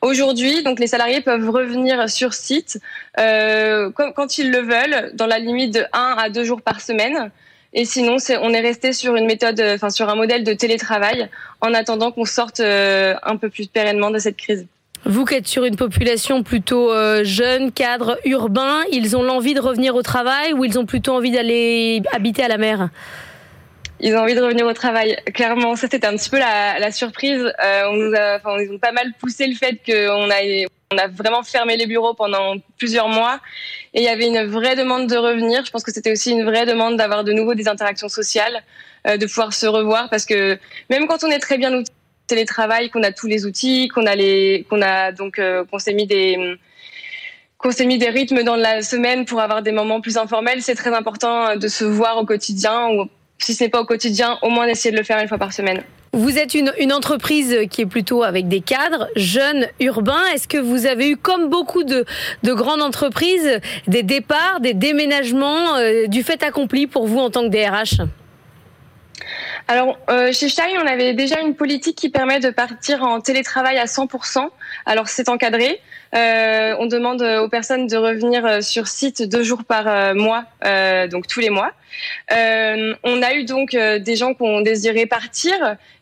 Aujourd'hui, 0.00 0.62
donc 0.62 0.78
les 0.78 0.86
salariés 0.86 1.20
peuvent 1.20 1.50
revenir 1.50 2.08
sur 2.08 2.34
site 2.34 2.80
quand 3.16 4.38
ils 4.38 4.50
le 4.50 4.58
veulent, 4.58 5.10
dans 5.14 5.26
la 5.26 5.38
limite 5.38 5.72
de 5.74 5.84
1 5.92 6.16
à 6.18 6.28
2 6.28 6.44
jours 6.44 6.60
par 6.60 6.80
semaine. 6.80 7.30
Et 7.78 7.84
sinon, 7.84 8.16
on 8.40 8.54
est 8.54 8.60
resté 8.60 8.94
sur 8.94 9.16
une 9.16 9.26
méthode, 9.26 9.60
euh, 9.60 9.74
enfin 9.74 9.90
sur 9.90 10.08
un 10.08 10.14
modèle 10.14 10.44
de 10.44 10.54
télétravail, 10.54 11.28
en 11.60 11.74
attendant 11.74 12.10
qu'on 12.10 12.24
sorte 12.24 12.60
euh, 12.60 13.14
un 13.22 13.36
peu 13.36 13.50
plus 13.50 13.66
pérennement 13.66 14.10
de 14.10 14.18
cette 14.18 14.38
crise. 14.38 14.66
Vous 15.04 15.26
qui 15.26 15.34
êtes 15.34 15.46
sur 15.46 15.66
une 15.66 15.76
population 15.76 16.42
plutôt 16.42 16.90
euh, 16.90 17.22
jeune, 17.22 17.70
cadre, 17.70 18.18
urbain, 18.24 18.80
ils 18.90 19.14
ont 19.14 19.22
l'envie 19.22 19.52
de 19.52 19.60
revenir 19.60 19.94
au 19.94 20.00
travail 20.00 20.54
ou 20.54 20.64
ils 20.64 20.78
ont 20.78 20.86
plutôt 20.86 21.12
envie 21.12 21.30
d'aller 21.30 22.02
habiter 22.12 22.42
à 22.42 22.48
la 22.48 22.56
mer? 22.56 22.88
Ils 24.00 24.16
ont 24.16 24.20
envie 24.20 24.34
de 24.34 24.42
revenir 24.42 24.66
au 24.66 24.72
travail. 24.72 25.18
Clairement, 25.34 25.76
ça 25.76 25.86
c'était 25.90 26.06
un 26.06 26.16
petit 26.16 26.30
peu 26.30 26.38
la, 26.38 26.90
surprise. 26.92 27.52
on 27.90 27.92
nous 27.92 28.14
a, 28.16 28.36
enfin, 28.36 28.58
ils 28.58 28.72
ont 28.72 28.78
pas 28.78 28.92
mal 28.92 29.12
poussé 29.20 29.46
le 29.46 29.54
fait 29.54 29.78
qu'on 29.86 30.30
a, 30.30 30.66
on 30.92 30.98
a 30.98 31.08
vraiment 31.08 31.42
fermé 31.42 31.76
les 31.76 31.86
bureaux 31.86 32.14
pendant 32.14 32.56
plusieurs 32.78 33.08
mois 33.08 33.40
et 33.92 34.00
il 34.00 34.04
y 34.04 34.08
avait 34.08 34.26
une 34.26 34.44
vraie 34.46 34.76
demande 34.76 35.08
de 35.08 35.16
revenir. 35.16 35.64
Je 35.64 35.70
pense 35.70 35.82
que 35.82 35.92
c'était 35.92 36.12
aussi 36.12 36.30
une 36.30 36.44
vraie 36.44 36.66
demande 36.66 36.96
d'avoir 36.96 37.24
de 37.24 37.32
nouveau 37.32 37.54
des 37.54 37.68
interactions 37.68 38.08
sociales, 38.08 38.62
euh, 39.06 39.16
de 39.16 39.26
pouvoir 39.26 39.52
se 39.52 39.66
revoir 39.66 40.08
parce 40.10 40.24
que 40.24 40.58
même 40.90 41.06
quand 41.06 41.24
on 41.24 41.28
est 41.28 41.40
très 41.40 41.58
bien 41.58 41.72
outillé 41.72 41.92
télétravail, 42.26 42.90
qu'on 42.90 43.02
a 43.04 43.12
tous 43.12 43.28
les 43.28 43.46
outils, 43.46 43.88
qu'on 43.88 44.04
a 44.06 44.16
les, 44.16 44.66
qu'on 44.68 44.82
a 44.82 45.12
donc 45.12 45.38
euh, 45.38 45.64
qu'on 45.64 45.78
s'est 45.78 45.94
mis 45.94 46.06
des 46.06 46.56
qu'on 47.58 47.70
s'est 47.70 47.86
mis 47.86 47.98
des 47.98 48.10
rythmes 48.10 48.42
dans 48.42 48.56
la 48.56 48.82
semaine 48.82 49.24
pour 49.24 49.40
avoir 49.40 49.62
des 49.62 49.72
moments 49.72 50.00
plus 50.00 50.18
informels, 50.18 50.60
c'est 50.60 50.74
très 50.74 50.92
important 50.92 51.56
de 51.56 51.68
se 51.68 51.84
voir 51.84 52.18
au 52.18 52.26
quotidien 52.26 52.90
ou 52.90 53.08
si 53.38 53.54
ce 53.54 53.64
n'est 53.64 53.70
pas 53.70 53.80
au 53.80 53.86
quotidien, 53.86 54.38
au 54.42 54.50
moins 54.50 54.66
d'essayer 54.66 54.90
de 54.90 54.96
le 54.96 55.04
faire 55.04 55.20
une 55.20 55.28
fois 55.28 55.38
par 55.38 55.52
semaine. 55.52 55.82
Vous 56.16 56.38
êtes 56.38 56.54
une, 56.54 56.92
entreprise 56.94 57.54
qui 57.70 57.82
est 57.82 57.86
plutôt 57.86 58.22
avec 58.22 58.48
des 58.48 58.62
cadres 58.62 59.06
jeunes, 59.16 59.66
urbains. 59.80 60.24
Est-ce 60.32 60.48
que 60.48 60.56
vous 60.56 60.86
avez 60.86 61.10
eu, 61.10 61.18
comme 61.18 61.50
beaucoup 61.50 61.84
de, 61.84 62.06
grandes 62.42 62.80
entreprises, 62.80 63.60
des 63.86 64.02
départs, 64.02 64.60
des 64.60 64.72
déménagements, 64.72 65.76
euh, 65.76 66.06
du 66.06 66.22
fait 66.22 66.42
accompli 66.42 66.86
pour 66.86 67.06
vous 67.06 67.18
en 67.18 67.28
tant 67.28 67.42
que 67.42 67.48
DRH 67.48 68.00
alors, 69.68 69.98
euh, 70.08 70.32
chez 70.32 70.48
Shine, 70.48 70.78
on 70.80 70.86
avait 70.86 71.12
déjà 71.12 71.40
une 71.40 71.56
politique 71.56 71.96
qui 71.96 72.08
permet 72.08 72.38
de 72.38 72.50
partir 72.50 73.02
en 73.02 73.20
télétravail 73.20 73.78
à 73.78 73.86
100%. 73.86 74.48
Alors, 74.84 75.08
c'est 75.08 75.28
encadré. 75.28 75.80
Euh, 76.16 76.74
on 76.78 76.86
demande 76.86 77.22
aux 77.22 77.48
personnes 77.48 77.86
de 77.86 77.96
revenir 77.96 78.62
sur 78.62 78.88
site 78.88 79.22
deux 79.22 79.42
jours 79.42 79.64
par 79.64 80.14
mois, 80.14 80.44
donc 81.10 81.26
tous 81.26 81.40
les 81.40 81.50
mois. 81.50 81.72
on 82.30 83.22
a 83.22 83.34
eu 83.34 83.44
donc 83.44 83.72
des 83.72 84.16
gens 84.16 84.34
qui 84.34 84.42
ont 84.42 84.60
désiré 84.60 85.06
partir, 85.06 85.54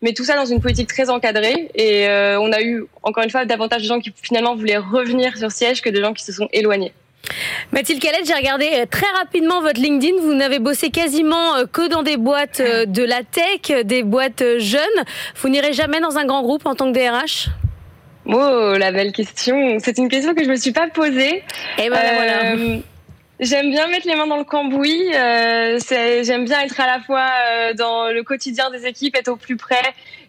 mais 0.02 0.12
tout 0.12 0.24
ça 0.24 0.36
dans 0.36 0.44
une 0.44 0.60
politique 0.60 0.88
très 0.88 1.10
encadrée. 1.10 1.70
Et 1.74 2.06
on 2.08 2.52
a 2.52 2.62
eu, 2.62 2.84
encore 3.02 3.24
une 3.24 3.30
fois, 3.30 3.44
davantage 3.44 3.82
de 3.82 3.86
gens 3.86 4.00
qui 4.00 4.12
finalement 4.22 4.54
voulaient 4.54 4.78
revenir 4.78 5.36
sur 5.36 5.50
siège 5.50 5.82
que 5.82 5.90
de 5.90 6.00
gens 6.00 6.12
qui 6.12 6.24
se 6.24 6.32
sont 6.32 6.48
éloignés. 6.52 6.92
Mathilde 7.72 8.00
Calette, 8.00 8.26
j'ai 8.26 8.34
regardé 8.34 8.68
euh, 8.72 8.86
très 8.88 9.06
rapidement 9.16 9.60
votre 9.60 9.80
LinkedIn. 9.80 10.20
Vous 10.20 10.34
n'avez 10.34 10.58
bossé 10.58 10.90
quasiment 10.90 11.56
euh, 11.56 11.64
que 11.66 11.88
dans 11.88 12.02
des 12.02 12.16
boîtes 12.16 12.60
euh, 12.60 12.86
de 12.86 13.02
la 13.02 13.22
tech, 13.22 13.84
des 13.84 14.02
boîtes 14.02 14.44
jeunes. 14.58 14.80
Vous 15.36 15.48
n'irez 15.48 15.72
jamais 15.72 16.00
dans 16.00 16.18
un 16.18 16.24
grand 16.24 16.42
groupe 16.42 16.66
en 16.66 16.74
tant 16.74 16.92
que 16.92 16.98
DRH 16.98 17.48
Oh, 18.26 18.74
la 18.78 18.92
belle 18.92 19.12
question. 19.12 19.78
C'est 19.78 19.98
une 19.98 20.08
question 20.08 20.34
que 20.34 20.44
je 20.44 20.50
me 20.50 20.56
suis 20.56 20.72
pas 20.72 20.88
posée. 20.88 21.42
Et 21.78 21.88
voilà, 21.88 22.14
voilà. 22.14 22.56
J'aime 23.40 23.70
bien 23.70 23.88
mettre 23.88 24.06
les 24.06 24.14
mains 24.14 24.28
dans 24.28 24.38
le 24.38 24.44
cambouis. 24.44 25.10
j'aime 25.10 26.44
bien 26.44 26.60
être 26.60 26.80
à 26.80 26.86
la 26.86 27.00
fois 27.00 27.28
dans 27.76 28.10
le 28.10 28.22
quotidien 28.22 28.70
des 28.70 28.86
équipes, 28.86 29.16
être 29.16 29.28
au 29.28 29.36
plus 29.36 29.56
près 29.56 29.82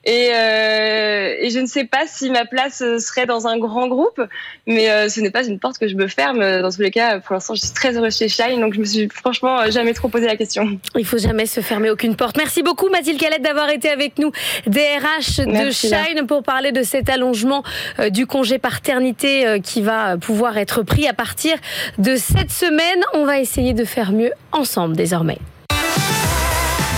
et, 0.06 0.30
euh, 0.34 1.36
et, 1.40 1.50
je 1.50 1.60
ne 1.60 1.66
sais 1.66 1.86
pas 1.86 2.06
si 2.08 2.30
ma 2.30 2.46
place 2.46 2.84
serait 3.00 3.26
dans 3.26 3.48
un 3.48 3.58
grand 3.58 3.88
groupe, 3.88 4.22
mais 4.68 4.90
euh, 4.90 5.10
ce 5.10 5.20
n'est 5.20 5.32
pas 5.32 5.46
une 5.46 5.60
porte 5.60 5.78
que 5.78 5.88
je 5.88 5.96
me 5.96 6.08
ferme. 6.08 6.40
Dans 6.62 6.72
tous 6.72 6.82
les 6.82 6.92
cas, 6.92 7.20
pour 7.20 7.34
l'instant, 7.34 7.56
je 7.56 7.62
suis 7.62 7.74
très 7.74 7.98
heureuse 7.98 8.18
chez 8.18 8.30
Shine, 8.30 8.62
donc 8.62 8.74
je 8.74 8.80
me 8.80 8.86
suis 8.86 9.10
franchement 9.10 9.70
jamais 9.72 9.94
trop 9.94 10.08
posé 10.08 10.28
la 10.28 10.36
question. 10.36 10.80
Il 10.96 11.06
faut 11.06 11.18
jamais 11.18 11.46
se 11.46 11.62
fermer 11.62 11.90
aucune 11.90 12.16
porte. 12.16 12.38
Merci 12.38 12.64
beaucoup, 12.64 12.90
Mathilde 12.90 13.20
Calette, 13.20 13.42
d'avoir 13.42 13.70
été 13.70 13.90
avec 13.90 14.18
nous, 14.20 14.32
DRH 14.68 15.38
de 15.38 15.72
Shine, 15.72 16.28
pour 16.28 16.44
parler 16.44 16.72
de 16.72 16.84
cet 16.84 17.10
allongement 17.10 17.64
euh, 18.00 18.10
du 18.10 18.28
congé 18.28 18.60
paternité 18.60 19.46
euh, 19.46 19.60
qui 19.60 19.82
va 19.82 20.18
pouvoir 20.18 20.58
être 20.58 20.84
pris 20.84 21.08
à 21.08 21.14
partir 21.14 21.58
de 21.98 22.16
cette 22.16 22.52
semaine. 22.52 23.04
On 23.14 23.26
va 23.26 23.40
essayer 23.40 23.74
de 23.74 23.86
faire 23.86 24.12
mieux 24.12 24.32
ensemble 24.52 24.96
désormais. 24.96 25.38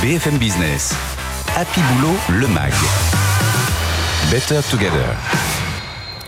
BFM 0.02 0.38
Business. 0.38 1.17
Happy 1.60 1.80
Boulot, 1.82 2.14
le 2.40 2.48
MAG. 2.50 2.72
Better 4.30 4.60
Together. 4.70 5.16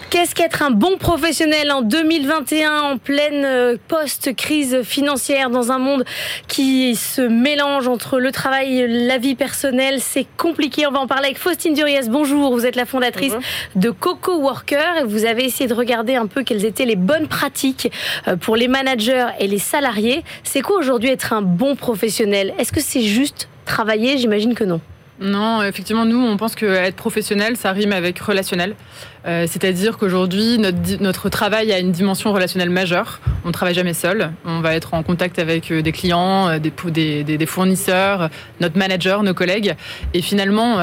Qu'est-ce 0.10 0.34
qu'être 0.34 0.64
un 0.64 0.72
bon 0.72 0.98
professionnel 0.98 1.72
en 1.72 1.84
2021 1.84 2.82
en 2.82 2.98
pleine 2.98 3.46
euh, 3.46 3.78
post-crise 3.88 4.82
financière 4.82 5.52
dans 5.52 5.72
un 5.72 5.78
monde 5.78 6.04
qui 6.48 6.96
se 6.96 7.22
mélange 7.22 7.88
entre 7.88 8.18
le 8.20 8.32
travail 8.32 8.80
et 8.80 8.88
la 8.88 9.20
vie 9.20 9.36
personnelle? 9.36 10.00
C'est 10.02 10.26
compliqué. 10.36 10.88
On 10.88 10.92
va 10.92 11.02
en 11.02 11.06
parler 11.06 11.26
avec 11.26 11.38
Faustine 11.38 11.76
Duriez. 11.76 12.10
Bonjour, 12.10 12.52
vous 12.52 12.66
êtes 12.66 12.76
la 12.76 12.88
fondatrice 12.88 13.36
de 13.76 13.92
Coco 13.92 14.36
Worker 14.40 14.98
et 15.02 15.04
vous 15.04 15.26
avez 15.26 15.46
essayé 15.46 15.68
de 15.68 15.76
regarder 15.76 16.16
un 16.16 16.26
peu 16.26 16.42
quelles 16.42 16.66
étaient 16.66 16.86
les 16.86 16.96
bonnes 16.96 17.28
pratiques 17.28 17.92
euh, 18.28 18.36
pour 18.36 18.56
les 18.56 18.68
managers 18.68 19.28
et 19.40 19.46
les 19.46 19.60
salariés. 19.60 20.24
C'est 20.44 20.62
quoi 20.62 20.80
aujourd'hui 20.80 21.12
être 21.12 21.34
un 21.34 21.44
bon 21.44 21.76
professionnel? 21.76 22.56
Est-ce 22.58 22.72
que 22.72 22.82
c'est 22.82 23.04
juste 23.04 23.48
travailler? 23.66 24.18
J'imagine 24.18 24.56
que 24.56 24.64
non. 24.64 24.82
Non, 25.22 25.62
effectivement, 25.64 26.06
nous, 26.06 26.20
on 26.20 26.38
pense 26.38 26.56
que 26.56 26.66
être 26.66 26.96
professionnel, 26.96 27.58
ça 27.58 27.72
rime 27.72 27.92
avec 27.92 28.18
relationnel. 28.20 28.76
Euh, 29.26 29.46
c'est-à-dire 29.48 29.98
qu'aujourd'hui, 29.98 30.58
notre, 30.58 31.02
notre, 31.02 31.28
travail 31.28 31.74
a 31.74 31.80
une 31.80 31.92
dimension 31.92 32.32
relationnelle 32.32 32.70
majeure. 32.70 33.20
On 33.44 33.50
ne 33.50 33.54
travaille 33.54 33.74
jamais 33.74 33.94
seul. 33.94 34.32
On 34.46 34.62
va 34.62 34.76
être 34.76 34.94
en 34.94 35.04
contact 35.04 35.38
avec 35.38 35.72
euh, 35.72 35.82
des 35.82 35.92
clients, 35.92 36.48
euh, 36.48 36.60
des, 36.60 37.46
fournisseurs, 37.46 38.30
notre 38.62 38.78
manager, 38.78 39.24
nos 39.24 39.34
collègues. 39.34 39.76
Et 40.14 40.22
finalement, 40.22 40.78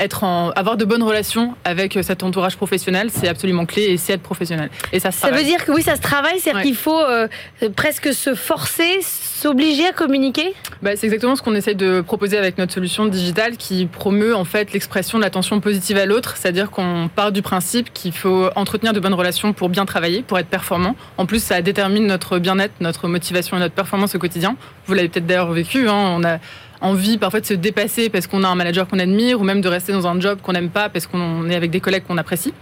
être 0.00 0.24
en, 0.24 0.50
avoir 0.52 0.76
de 0.76 0.84
bonnes 0.84 1.02
relations 1.02 1.54
avec 1.64 1.96
euh, 1.96 2.02
cet 2.02 2.22
entourage 2.22 2.56
professionnel, 2.56 3.10
c'est 3.12 3.28
absolument 3.28 3.66
clé 3.66 3.82
et 3.82 3.96
c'est 3.96 4.14
être 4.14 4.22
professionnel. 4.22 4.70
Et 4.92 4.98
ça 4.98 5.12
Ça 5.12 5.30
veut 5.30 5.44
dire 5.44 5.64
que 5.64 5.72
oui, 5.72 5.82
ça 5.82 5.96
se 5.96 6.00
travaille, 6.00 6.40
c'est-à-dire 6.40 6.62
qu'il 6.62 6.74
faut 6.74 7.00
euh, 7.00 7.28
presque 7.76 8.12
se 8.12 8.34
forcer, 8.34 9.00
s'obliger 9.02 9.86
à 9.86 9.92
communiquer 9.92 10.54
bah, 10.82 10.96
C'est 10.96 11.06
exactement 11.06 11.36
ce 11.36 11.42
qu'on 11.42 11.54
essaye 11.54 11.74
de 11.74 12.00
proposer 12.00 12.38
avec 12.38 12.58
notre 12.58 12.72
solution 12.72 13.06
digitale 13.06 13.56
qui 13.56 13.86
promeut 13.86 14.34
en 14.34 14.44
fait 14.44 14.72
l'expression 14.72 15.18
de 15.18 15.22
l'attention 15.22 15.60
positive 15.60 15.98
à 15.98 16.06
l'autre, 16.06 16.36
c'est-à-dire 16.36 16.70
qu'on 16.70 17.10
part 17.14 17.32
du 17.32 17.42
principe 17.42 17.92
qu'il 17.92 18.12
faut 18.12 18.48
entretenir 18.56 18.92
de 18.92 19.00
bonnes 19.00 19.14
relations 19.14 19.52
pour 19.52 19.68
bien 19.68 19.84
travailler, 19.84 20.22
pour 20.22 20.38
être 20.38 20.48
performant. 20.48 20.96
En 21.18 21.26
plus, 21.26 21.42
ça 21.42 21.60
détermine 21.62 22.06
notre 22.06 22.38
bien-être, 22.38 22.74
notre 22.80 23.08
motivation 23.08 23.56
et 23.56 23.60
notre 23.60 23.74
performance 23.74 24.14
au 24.14 24.18
quotidien. 24.18 24.56
Vous 24.86 24.94
l'avez 24.94 25.08
peut-être 25.08 25.26
d'ailleurs 25.26 25.52
vécu, 25.52 25.88
hein, 25.88 26.16
on 26.16 26.24
a 26.24 26.38
envie 26.80 27.18
parfois 27.18 27.40
de 27.40 27.46
se 27.46 27.54
dépasser 27.54 28.08
parce 28.08 28.26
qu'on 28.26 28.44
a 28.44 28.48
un 28.48 28.54
manager 28.54 28.88
qu'on 28.88 28.98
admire 28.98 29.40
ou 29.40 29.44
même 29.44 29.60
de 29.60 29.68
rester 29.68 29.92
dans 29.92 30.06
un 30.06 30.20
job 30.20 30.38
qu'on 30.42 30.52
n'aime 30.52 30.70
pas 30.70 30.88
parce 30.88 31.06
qu'on 31.06 31.48
est 31.48 31.54
avec 31.54 31.70
des 31.70 31.80
collègues 31.80 32.04
qu'on 32.06 32.18
apprécie. 32.18 32.54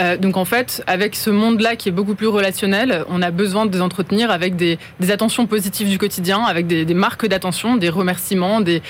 Euh, 0.00 0.16
donc 0.16 0.36
en 0.36 0.44
fait, 0.44 0.82
avec 0.86 1.14
ce 1.14 1.30
monde-là 1.30 1.76
qui 1.76 1.88
est 1.88 1.92
beaucoup 1.92 2.14
plus 2.14 2.26
relationnel, 2.26 3.04
on 3.08 3.20
a 3.20 3.30
besoin 3.30 3.66
de 3.66 3.72
les 3.72 3.82
entretenir 3.82 4.30
avec 4.30 4.56
des, 4.56 4.78
attentions 5.10 5.46
positives 5.46 5.88
du 5.88 5.98
quotidien, 5.98 6.42
avec 6.44 6.66
des, 6.66 6.94
marques 6.94 7.26
d'attention, 7.26 7.76
des 7.76 7.90
remerciements, 7.90 8.60
des, 8.60 8.82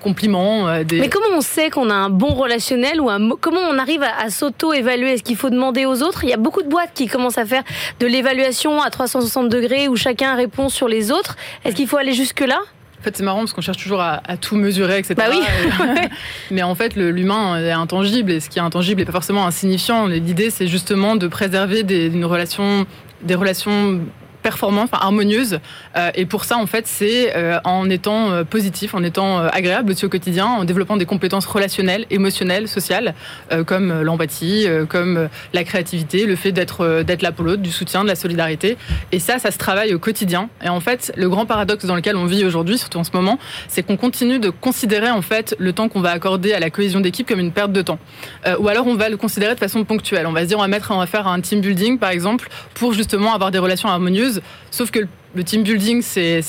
compliments. 0.00 0.68
Euh, 0.68 0.84
Mais 0.90 1.08
comment 1.08 1.36
on 1.36 1.40
sait 1.40 1.70
qu'on 1.70 1.90
a 1.90 1.94
un 1.94 2.10
bon 2.10 2.34
relationnel 2.34 3.00
ou 3.00 3.08
un, 3.08 3.30
comment 3.40 3.60
on 3.60 3.78
arrive 3.78 4.02
à 4.02 4.30
s'auto-évaluer? 4.30 5.12
Est-ce 5.12 5.22
qu'il 5.22 5.36
faut 5.36 5.50
demander 5.50 5.86
aux 5.86 6.02
autres? 6.02 6.24
Il 6.24 6.30
y 6.30 6.34
a 6.34 6.38
beaucoup 6.38 6.62
de 6.62 6.68
boîtes 6.68 6.92
qui 6.94 7.06
commencent 7.06 7.38
à 7.38 7.46
faire 7.46 7.62
de 8.00 8.06
l'évaluation 8.06 8.82
à 8.82 8.90
360 8.90 9.48
degrés 9.48 9.88
où 9.88 9.96
chacun 9.96 10.34
répond 10.34 10.68
sur 10.68 10.88
les 10.88 11.12
autres. 11.12 11.36
Est-ce 11.64 11.76
qu'il 11.76 11.86
faut 11.86 11.98
aller 11.98 12.14
jusque-là? 12.14 12.60
En 13.00 13.02
fait, 13.02 13.16
c'est 13.16 13.22
marrant 13.22 13.38
parce 13.38 13.54
qu'on 13.54 13.62
cherche 13.62 13.78
toujours 13.78 14.02
à, 14.02 14.20
à, 14.26 14.36
tout 14.36 14.56
mesurer, 14.56 14.98
etc. 14.98 15.14
Bah 15.16 15.24
oui. 15.30 15.40
Mais 16.50 16.62
en 16.62 16.74
fait, 16.74 16.96
l'humain 16.96 17.58
est 17.58 17.70
intangible 17.70 18.30
et 18.30 18.40
ce 18.40 18.50
qui 18.50 18.58
est 18.58 18.62
intangible 18.62 19.00
n'est 19.00 19.06
pas 19.06 19.12
forcément 19.12 19.46
insignifiant. 19.46 20.06
L'idée, 20.06 20.50
c'est 20.50 20.66
justement 20.66 21.16
de 21.16 21.26
préserver 21.26 21.82
des, 21.82 22.08
une 22.08 22.26
relation, 22.26 22.84
des 23.22 23.34
relations 23.34 24.02
performante, 24.42 24.90
enfin 24.92 25.04
harmonieuse. 25.04 25.60
Euh, 25.96 26.10
et 26.14 26.26
pour 26.26 26.44
ça, 26.44 26.56
en 26.56 26.66
fait, 26.66 26.86
c'est 26.86 27.36
euh, 27.36 27.58
en 27.64 27.88
étant 27.90 28.30
euh, 28.30 28.44
positif, 28.44 28.94
en 28.94 29.02
étant 29.02 29.38
agréable 29.40 29.92
aussi 29.92 30.04
au 30.04 30.08
quotidien, 30.08 30.46
en 30.46 30.64
développant 30.64 30.96
des 30.96 31.06
compétences 31.06 31.46
relationnelles, 31.46 32.06
émotionnelles, 32.10 32.68
sociales, 32.68 33.14
comme 33.66 34.02
l'empathie, 34.02 34.66
comme 34.88 35.28
la 35.52 35.64
créativité, 35.64 36.26
le 36.26 36.36
fait 36.36 36.52
d'être 36.52 37.02
d'être 37.02 37.22
là 37.22 37.32
pour 37.32 37.44
l'autre, 37.44 37.62
du 37.62 37.70
soutien, 37.70 38.02
de 38.02 38.08
la 38.08 38.14
solidarité. 38.14 38.76
Et 39.12 39.18
ça, 39.18 39.38
ça 39.38 39.50
se 39.50 39.58
travaille 39.58 39.94
au 39.94 39.98
quotidien. 39.98 40.48
Et 40.64 40.68
en 40.68 40.80
fait, 40.80 41.12
le 41.16 41.28
grand 41.28 41.46
paradoxe 41.46 41.84
dans 41.84 41.96
lequel 41.96 42.16
on 42.16 42.26
vit 42.26 42.44
aujourd'hui, 42.44 42.78
surtout 42.78 42.98
en 42.98 43.04
ce 43.04 43.10
moment, 43.12 43.38
c'est 43.68 43.82
qu'on 43.82 43.96
continue 43.96 44.38
de 44.38 44.50
considérer 44.50 45.10
en 45.10 45.22
fait 45.22 45.54
le 45.58 45.72
temps 45.72 45.88
qu'on 45.88 46.00
va 46.00 46.10
accorder 46.10 46.52
à 46.52 46.60
la 46.60 46.70
cohésion 46.70 47.00
d'équipe 47.00 47.28
comme 47.28 47.40
une 47.40 47.52
perte 47.52 47.72
de 47.72 47.82
temps. 47.82 47.98
ou 48.58 48.68
alors 48.68 48.86
on 48.86 48.94
va 48.94 49.08
le 49.08 49.16
considérer 49.16 49.54
de 49.54 49.60
façon 49.60 49.84
ponctuelle. 49.84 50.26
On 50.26 50.32
va 50.32 50.42
se 50.42 50.46
dire 50.46 50.58
on 50.58 50.62
va 50.62 50.68
mettre, 50.68 50.90
on 50.90 50.98
va 50.98 51.06
faire 51.06 51.26
un 51.26 51.40
team 51.40 51.60
building 51.60 51.98
par 51.98 52.10
exemple 52.10 52.48
pour 52.74 52.92
justement 52.92 53.34
avoir 53.34 53.50
des 53.50 53.58
relations 53.58 53.88
harmonieuses 53.88 54.29
sauf 54.70 54.90
que 54.90 55.00
le 55.34 55.44
team 55.44 55.62
building, 55.62 56.02
c'est 56.02 56.42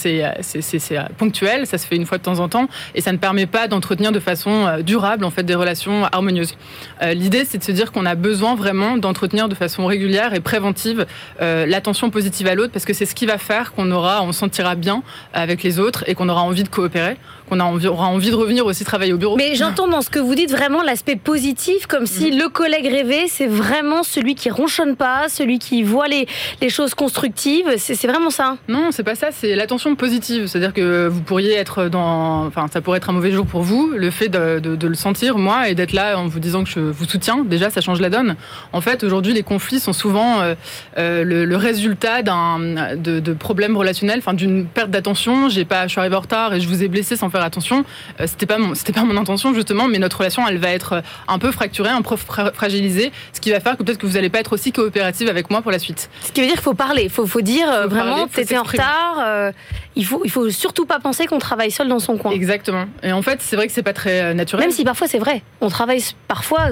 ponctuel, 1.18 1.68
ça 1.68 1.78
se 1.78 1.86
fait 1.86 1.96
une 1.96 2.06
fois 2.06 2.18
de 2.18 2.24
temps 2.24 2.40
en 2.40 2.50
temps, 2.50 2.68
et 2.96 3.02
ça 3.02 3.12
ne 3.12 3.18
permet 3.18 3.46
pas 3.46 3.68
d'entretenir 3.68 4.12
de 4.12 4.20
façon 4.20 4.66
euh, 4.66 4.82
durable 4.82 5.24
en 5.24 5.30
fait 5.30 5.44
des 5.44 5.56
relations 5.56 6.06
harmonieuses. 6.06 6.58
Euh, 7.02 7.14
L'idée, 7.14 7.46
c'est 7.46 7.60
de 7.60 7.64
se 7.64 7.72
dire 7.72 7.92
qu'on 7.92 8.06
a 8.06 8.16
besoin 8.16 8.56
vraiment 8.56 8.98
d'entretenir 8.98 9.50
de 9.50 9.56
façon 9.56 9.86
régulière 9.86 10.34
et 10.34 10.40
préventive 10.40 11.06
euh, 11.42 11.66
l'attention 11.66 12.10
positive 12.10 12.48
à 12.48 12.56
l'autre, 12.56 12.72
parce 12.74 12.86
que 12.86 12.94
c'est 12.94 13.06
ce 13.06 13.14
qui 13.14 13.26
va 13.26 13.38
faire 13.38 13.74
qu'on 13.74 13.92
aura, 13.92 14.24
on 14.24 14.32
sentira 14.32 14.76
bien 14.76 15.04
avec 15.34 15.62
les 15.62 15.80
autres 15.80 16.04
et 16.08 16.16
qu'on 16.16 16.30
aura 16.30 16.42
envie 16.42 16.64
de 16.64 16.70
coopérer, 16.70 17.18
qu'on 17.51 17.60
envie, 17.60 17.88
aura 17.88 18.08
envie 18.08 18.31
de 18.31 18.36
revenir 18.36 18.65
aussi 18.65 18.86
travailler 18.86 19.12
au 19.12 19.17
bureau. 19.17 19.36
Mais 19.36 19.55
j'entends 19.55 19.88
dans 19.88 20.01
ce 20.01 20.10
que 20.10 20.20
vous 20.20 20.36
dites 20.36 20.51
vraiment 20.51 20.81
l'aspect 20.84 21.17
positif, 21.17 21.86
comme 21.86 22.05
si 22.05 22.31
mmh. 22.31 22.38
le 22.38 22.48
collègue 22.48 22.88
rêvé, 22.88 23.25
c'est 23.27 23.48
vraiment 23.48 24.03
celui 24.03 24.36
qui 24.36 24.50
ronchonne 24.50 24.96
pas, 24.96 25.27
celui 25.27 25.60
qui 25.60 25.84
voit 25.84 26.08
les, 26.08 26.27
les 26.62 26.70
choses 26.70 26.93
constructives. 26.93 27.65
C'est 27.77 28.08
vraiment 28.08 28.29
ça. 28.29 28.55
Non, 28.70 28.91
c'est 28.91 29.03
pas 29.03 29.15
ça, 29.15 29.27
c'est 29.31 29.55
l'attention 29.55 29.96
positive. 29.96 30.48
C'est-à-dire 30.48 30.74
que 30.74 31.08
vous 31.08 31.22
pourriez 31.22 31.55
être 31.55 31.89
dans. 31.89 32.46
Enfin, 32.46 32.67
ça 32.72 32.79
pourrait 32.79 32.98
être 32.98 33.10
un 33.10 33.13
mauvais 33.13 33.31
jour 33.31 33.46
pour 33.46 33.63
vous. 33.63 33.91
Le 33.96 34.12
fait 34.12 34.29
de, 34.29 34.60
de, 34.60 34.77
de 34.77 34.88
le 34.88 34.96
sentir, 34.96 35.38
moi, 35.38 35.67
et 35.67 35.75
d'être 35.75 35.91
là 35.91 36.17
en 36.17 36.27
vous 36.27 36.39
disant 36.39 36.63
que 36.63 36.70
je 36.70 36.79
vous 36.79 37.05
soutiens, 37.05 37.43
déjà, 37.43 37.70
ça 37.70 37.81
change 37.81 38.00
la 38.00 38.10
donne. 38.10 38.36
En 38.72 38.79
fait, 38.79 39.03
aujourd'hui, 39.03 39.34
les 39.34 39.43
conflits 39.43 39.81
sont 39.81 39.93
souvent 39.93 40.39
euh, 40.39 40.55
euh, 40.98 41.25
le, 41.25 41.43
le, 41.43 41.58
résultat 41.58 42.22
d'un 42.22 42.60
de, 42.96 43.20
de, 43.20 43.34
problèmes 43.34 43.75
relationnels, 43.75 44.20
enfin, 44.20 44.34
d'une 44.34 44.65
perte 44.65 44.89
d'attention. 44.89 45.50
J'ai 45.50 45.65
pas, 45.65 45.84
je 45.88 45.91
suis 45.91 46.00
arrivé 46.00 46.15
en 46.15 46.22
retard 46.22 46.53
et 46.53 46.62
je 46.62 46.67
vous 46.67 46.81
ai 46.81 46.88
blessé 46.88 47.17
sans 47.17 47.29
faire 47.29 47.40
attention. 47.45 47.83
Euh, 48.19 48.27
c'était 48.27 48.45
pas 48.45 48.57
mon, 48.57 48.75
c'était 48.75 48.93
pas 48.93 49.03
mon 49.03 49.17
intention, 49.17 49.53
justement, 49.53 49.88
mais 49.88 50.00
notre 50.00 50.17
relation, 50.17 50.48
elle 50.48 50.57
va 50.57 50.69
être 50.69 51.03
un 51.27 51.39
peu 51.39 51.51
fracturée, 51.51 51.89
un 51.89 52.01
peu 52.01 52.15
fragilisée, 52.15 53.12
ce 53.33 53.41
qui 53.41 53.51
va 53.51 53.60
faire 53.60 53.77
que 53.77 53.83
peut-être 53.83 53.98
que 53.98 54.07
vous 54.07 54.13
n'allez 54.13 54.29
pas 54.29 54.39
être 54.39 54.53
aussi 54.53 54.71
coopérative 54.71 55.29
avec 55.29 55.50
moi 55.50 55.62
pour 55.62 55.71
la 55.71 55.79
suite. 55.79 56.10
Ce 56.21 56.31
qui 56.31 56.41
veut 56.41 56.48
dire 56.48 56.55
qu'il 56.55 56.63
faut 56.63 56.74
parler, 56.74 57.03
il 57.03 57.10
faut, 57.10 57.25
faut 57.25 57.41
dire 57.41 57.67
faut 57.83 57.89
vraiment, 57.89 58.27
t'étais 58.27 58.57
en 58.57 58.63
retard. 58.63 59.19
Euh, 59.19 59.51
il 59.95 60.05
faut, 60.05 60.21
il 60.24 60.31
faut 60.31 60.50
surtout 60.50 60.86
pas 60.86 61.00
penser 61.00 61.25
qu'on 61.25 61.39
travaille 61.39 61.71
seul 61.71 61.88
dans 61.88 62.00
son 62.00 62.17
coin. 62.17 62.31
Exactement. 62.31 62.86
Et 63.03 63.12
en 63.12 63.21
fait, 63.21 63.41
c'est 63.41 63.55
vrai 63.55 63.67
que 63.67 63.74
c'est 63.74 63.83
pas 63.83 63.93
très 63.93 64.21
euh, 64.21 64.33
naturel. 64.33 64.65
Même 64.65 64.75
si 64.75 64.83
parfois 64.83 65.07
c'est 65.07 65.19
vrai. 65.19 65.43
On 65.60 65.69
travaille 65.69 66.03
parfois 66.27 66.69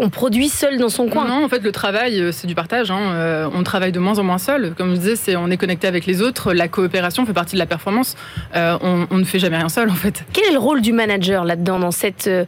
on 0.00 0.08
produit 0.08 0.48
seul 0.48 0.78
dans 0.78 0.88
son 0.88 1.08
coin. 1.08 1.26
Non, 1.26 1.44
en 1.44 1.48
fait, 1.48 1.62
le 1.62 1.72
travail, 1.72 2.20
euh, 2.20 2.32
c'est 2.32 2.46
du 2.46 2.54
partage. 2.54 2.90
Hein. 2.90 3.12
Euh, 3.12 3.48
on 3.54 3.62
travaille 3.62 3.92
de 3.92 3.98
moins 3.98 4.18
en 4.18 4.24
moins 4.24 4.38
seul. 4.38 4.72
Comme 4.76 4.94
je 4.94 5.00
disais, 5.00 5.16
c'est 5.16 5.36
on 5.36 5.50
est 5.50 5.58
connecté 5.58 5.86
avec 5.86 6.06
les 6.06 6.22
autres. 6.22 6.54
La 6.54 6.68
coopération 6.68 7.26
fait 7.26 7.34
partie 7.34 7.54
de 7.54 7.58
la 7.58 7.66
performance. 7.66 8.16
Euh, 8.56 8.78
on, 8.80 9.06
on, 9.10 9.18
ne 9.18 9.24
fait 9.24 9.38
jamais 9.38 9.58
rien 9.58 9.68
seul, 9.68 9.90
en 9.90 9.94
fait. 9.94 10.24
Quel 10.32 10.46
est 10.46 10.52
le 10.52 10.58
rôle 10.58 10.80
du 10.80 10.94
manager 10.94 11.44
là-dedans, 11.44 11.78
dans 11.78 11.90
cette, 11.90 12.28
euh, 12.28 12.44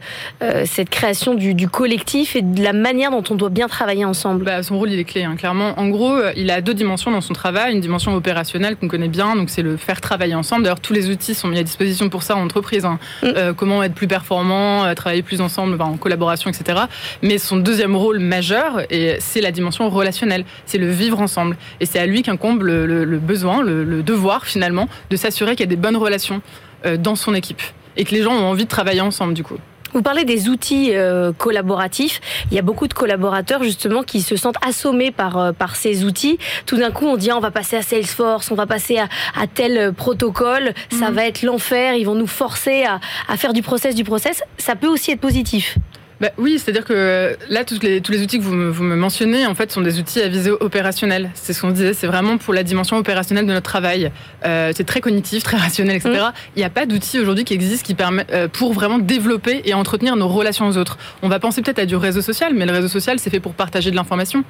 cette 0.65 0.89
création 0.89 1.35
du, 1.35 1.53
du, 1.53 1.69
collectif 1.69 2.35
et 2.35 2.41
de 2.41 2.63
la 2.63 2.73
manière 2.73 3.11
dont 3.11 3.23
on 3.29 3.35
doit 3.35 3.49
bien 3.49 3.67
travailler 3.67 4.03
ensemble? 4.03 4.45
Bah, 4.45 4.63
Son 4.63 4.79
rôle, 4.79 4.91
il 4.91 4.99
est 4.99 5.03
clé, 5.03 5.23
hein. 5.23 5.35
clairement. 5.37 5.73
En 5.77 5.89
gros, 5.89 6.17
il 6.35 6.49
a 6.49 6.61
deux 6.61 6.73
dimensions 6.73 7.11
dans 7.11 7.21
son 7.21 7.33
travail. 7.33 7.73
Une 7.73 7.81
dimension 7.81 8.15
opérationnelle 8.15 8.77
qu'on 8.77 8.87
connaît 8.87 9.07
bien, 9.07 9.35
donc 9.35 9.51
c'est 9.51 9.61
le 9.61 9.77
faire 9.77 10.01
travailler 10.01 10.35
ensemble. 10.35 10.63
D'ailleurs, 10.63 10.79
tous 10.79 10.93
les 10.93 11.09
outils 11.09 11.35
sont 11.35 11.47
mis 11.47 11.59
à 11.59 11.63
disposition 11.63 12.09
pour 12.09 12.23
ça 12.23 12.35
en 12.35 12.41
entreprise. 12.41 12.83
Hein. 12.85 12.97
Mm. 13.21 13.27
Euh, 13.37 13.53
comment 13.53 13.83
être 13.83 13.93
plus 13.93 14.07
performant, 14.07 14.93
travailler 14.95 15.21
plus 15.21 15.39
ensemble, 15.39 15.79
en 15.79 15.97
collaboration, 15.97 16.49
etc. 16.49 16.79
Mais 17.21 17.37
son 17.43 17.57
deuxième 17.57 17.95
rôle 17.95 18.19
majeur 18.19 18.81
et 18.91 19.17
c'est 19.19 19.41
la 19.41 19.51
dimension 19.51 19.89
relationnelle, 19.89 20.45
c'est 20.65 20.77
le 20.77 20.89
vivre 20.89 21.19
ensemble. 21.19 21.57
Et 21.79 21.85
c'est 21.85 21.99
à 21.99 22.05
lui 22.05 22.23
qu'incombe 22.23 22.63
le, 22.63 22.85
le, 22.85 23.03
le, 23.03 23.19
besoin, 23.19 23.61
le, 23.61 23.83
le, 23.83 24.03
devoir 24.03 24.45
finalement 24.45 24.87
de 25.09 25.15
s'assurer 25.15 25.51
qu'il 25.51 25.61
y 25.61 25.69
a 25.69 25.69
des 25.69 25.75
bonnes 25.75 25.97
relations 25.97 26.41
euh, 26.85 26.97
dans 26.97 27.15
son 27.15 27.33
équipe 27.33 27.61
et 27.95 28.05
que 28.05 28.11
les 28.11 28.23
gens 28.23 28.33
ont 28.33 28.45
envie 28.45 28.63
de 28.63 28.69
travailler 28.69 29.01
ensemble 29.01 29.33
du 29.33 29.43
coup. 29.43 29.57
Vous 29.93 30.01
parlez 30.01 30.25
des 30.25 30.49
outils 30.49 30.89
euh, 30.93 31.31
collaboratifs. 31.33 32.19
Il 32.49 32.55
y 32.55 32.59
a 32.59 32.63
beaucoup 32.63 32.87
de 32.87 32.95
collaborateurs 32.95 33.61
justement 33.63 34.01
qui 34.01 34.21
se 34.21 34.35
sentent 34.35 34.57
assommés 34.67 35.11
par, 35.11 35.37
euh, 35.37 35.51
par 35.51 35.75
ces 35.75 36.03
outils. 36.03 36.39
Tout 36.65 36.77
d'un 36.77 36.89
coup, 36.89 37.05
on 37.05 37.15
dit 37.15 37.29
ah, 37.29 37.37
on 37.37 37.41
va 37.41 37.51
passer 37.51 37.77
à 37.77 37.83
Salesforce, 37.83 38.49
on 38.49 38.55
va 38.55 38.65
passer 38.65 38.97
à, 38.97 39.07
à 39.39 39.45
tel 39.45 39.93
protocole, 39.93 40.73
mmh. 40.91 40.95
ça 40.97 41.11
va 41.11 41.25
être 41.25 41.43
l'enfer, 41.43 41.93
ils 41.93 42.05
vont 42.05 42.15
nous 42.15 42.27
forcer 42.27 42.85
à, 42.85 42.99
à 43.27 43.37
faire 43.37 43.53
du 43.53 43.61
process, 43.61 43.93
du 43.93 44.03
process. 44.03 44.41
Ça 44.57 44.75
peut 44.75 44.87
aussi 44.87 45.11
être 45.11 45.21
positif. 45.21 45.77
Bah, 46.23 46.29
oui, 46.37 46.57
c'est-à-dire 46.57 46.85
que 46.85 47.35
là, 47.49 47.65
tous 47.65 47.81
les, 47.81 47.99
tous 47.99 48.13
les 48.13 48.21
outils 48.21 48.37
que 48.37 48.43
vous 48.43 48.53
me, 48.53 48.69
vous 48.69 48.85
me, 48.85 48.95
mentionnez, 48.95 49.45
en 49.45 49.55
fait, 49.55 49.73
sont 49.73 49.81
des 49.81 49.99
outils 49.99 50.21
à 50.21 50.29
visée 50.29 50.51
opérationnelle. 50.51 51.31
C'est 51.33 51.51
ce 51.51 51.59
qu'on 51.59 51.71
disait, 51.71 51.93
c'est 51.93 52.07
vraiment 52.07 52.37
pour 52.37 52.53
la 52.53 52.63
dimension 52.63 52.95
opérationnelle 52.95 53.45
de 53.45 53.51
notre 53.51 53.69
travail. 53.69 54.09
Euh, 54.45 54.71
c'est 54.73 54.85
très 54.85 55.01
cognitif, 55.01 55.43
très 55.43 55.57
rationnel, 55.57 55.97
etc. 55.97 56.11
Mmh. 56.11 56.33
Il 56.55 56.59
n'y 56.59 56.63
a 56.63 56.69
pas 56.69 56.85
d'outils 56.85 57.19
aujourd'hui 57.19 57.43
qui 57.43 57.53
existent 57.53 57.85
qui 57.85 57.93
permettent 57.93 58.31
euh, 58.31 58.47
pour 58.47 58.71
vraiment 58.71 58.99
développer 58.99 59.63
et 59.65 59.73
entretenir 59.73 60.15
nos 60.15 60.29
relations 60.29 60.65
aux 60.65 60.77
autres. 60.77 60.97
On 61.23 61.27
va 61.27 61.41
penser 61.41 61.61
peut-être 61.61 61.79
à 61.79 61.85
du 61.85 61.97
réseau 61.97 62.21
social, 62.21 62.53
mais 62.53 62.65
le 62.65 62.71
réseau 62.71 62.87
social, 62.87 63.19
c'est 63.19 63.29
fait 63.29 63.41
pour 63.41 63.53
partager 63.53 63.91
de 63.91 63.97
l'information. 63.97 64.45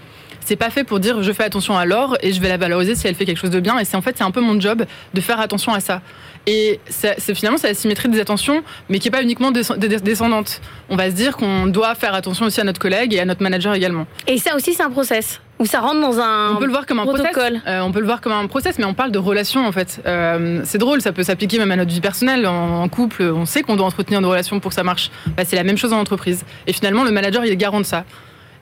c'est 0.46 0.56
pas 0.56 0.70
fait 0.70 0.84
pour 0.84 1.00
dire 1.00 1.24
je 1.24 1.32
fais 1.32 1.44
attention 1.44 1.76
à 1.76 1.86
Laure 1.86 2.18
et 2.22 2.34
je 2.34 2.40
vais 2.40 2.50
la 2.50 2.58
valoriser 2.58 2.94
si 2.94 3.08
elle 3.08 3.16
fait 3.16 3.26
quelque 3.26 3.40
chose 3.40 3.50
de 3.50 3.60
bien. 3.60 3.80
Et 3.80 3.86
c'est 3.86 3.98
en 3.98 4.04
fait 4.04 4.16
c'est 4.16 4.24
un 4.24 4.30
peu 4.30 4.42
mon 4.42 4.60
job 4.60 4.86
de 5.16 5.22
faire 5.22 5.40
attention 5.40 5.74
à 5.74 5.80
ça. 5.80 6.04
Et 6.46 6.80
c'est 6.90 7.34
finalement 7.34 7.58
c'est 7.58 7.70
la 7.70 7.74
symétrie 7.74 8.10
des 8.10 8.20
attentions, 8.20 8.64
mais 8.90 9.00
qui 9.00 9.08
est 9.08 9.12
pas 9.12 9.24
uniquement 9.24 9.52
descendante. 9.52 10.62
On 10.90 10.96
va 10.96 11.10
se 11.10 11.16
dire 11.16 11.38
qu'on 11.38 11.68
doit 11.68 11.96
faire 11.96 12.14
attention 12.14 12.46
aussi 12.46 12.60
à 12.60 12.64
notre 12.64 12.80
collègue 12.80 13.14
et 13.14 13.20
à 13.20 13.26
notre 13.26 13.42
manager 13.42 13.74
également. 13.74 14.06
Et 14.28 14.38
ça 14.38 14.56
aussi 14.56 14.74
c'est 14.74 14.84
un 14.84 14.90
process 14.90 15.40
où 15.60 15.66
ça 15.66 15.80
rentre 15.80 16.02
dans 16.02 16.20
un 16.20 16.54
on 16.54 16.58
peut 16.58 16.66
le 16.66 16.72
voir 16.72 16.86
comme 16.86 17.00
un 17.00 17.06
protocole. 17.06 17.62
Euh, 17.68 17.82
on 17.82 17.92
peut 17.92 18.00
le 18.00 18.06
voir 18.06 18.20
comme 18.20 18.32
un 18.34 18.48
process, 18.48 18.78
mais 18.80 18.86
on 18.86 18.94
parle 18.94 19.12
de 19.12 19.20
relations 19.20 19.66
en 19.66 19.72
fait. 19.72 20.02
Euh, 20.06 20.62
c'est 20.66 20.78
drôle, 20.78 21.02
ça 21.02 21.14
peut 21.14 21.24
s'appliquer 21.24 21.58
même 21.58 21.72
à 21.72 21.76
notre 21.76 21.92
vie 21.92 22.02
personnelle, 22.02 22.46
en, 22.46 22.88
couple. 22.90 23.24
On 23.24 23.46
sait 23.46 23.62
qu'on 23.62 23.76
doit 23.76 23.86
entretenir 23.86 24.20
une 24.20 24.26
relation 24.26 24.60
pour 24.60 24.70
que 24.70 24.76
ça 24.76 24.84
marche. 24.84 25.10
Bah, 25.38 25.44
c'est 25.46 25.56
la 25.56 25.64
même 25.64 25.78
chose 25.78 25.94
en 25.94 26.00
entreprise. 26.00 26.44
Et 26.68 26.74
finalement, 26.74 27.04
le 27.04 27.12
manager, 27.12 27.46
il 27.46 27.52
est 27.52 27.56
garant 27.56 27.80
de 27.80 27.86
ça. 27.86 28.04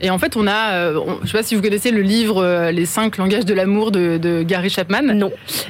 Et 0.01 0.09
en 0.09 0.17
fait, 0.17 0.35
on 0.35 0.47
a, 0.47 0.71
euh, 0.73 0.99
je 1.19 1.21
ne 1.21 1.27
sais 1.27 1.37
pas 1.37 1.43
si 1.43 1.53
vous 1.53 1.61
connaissez 1.61 1.91
le 1.91 2.01
livre 2.01 2.43
euh, 2.43 2.71
Les 2.71 2.85
cinq 2.87 3.17
langages 3.17 3.45
de 3.45 3.53
l'amour 3.53 3.91
de, 3.91 4.41
Gary 4.43 4.69
Chapman. 4.69 5.03
Non. 5.13 5.27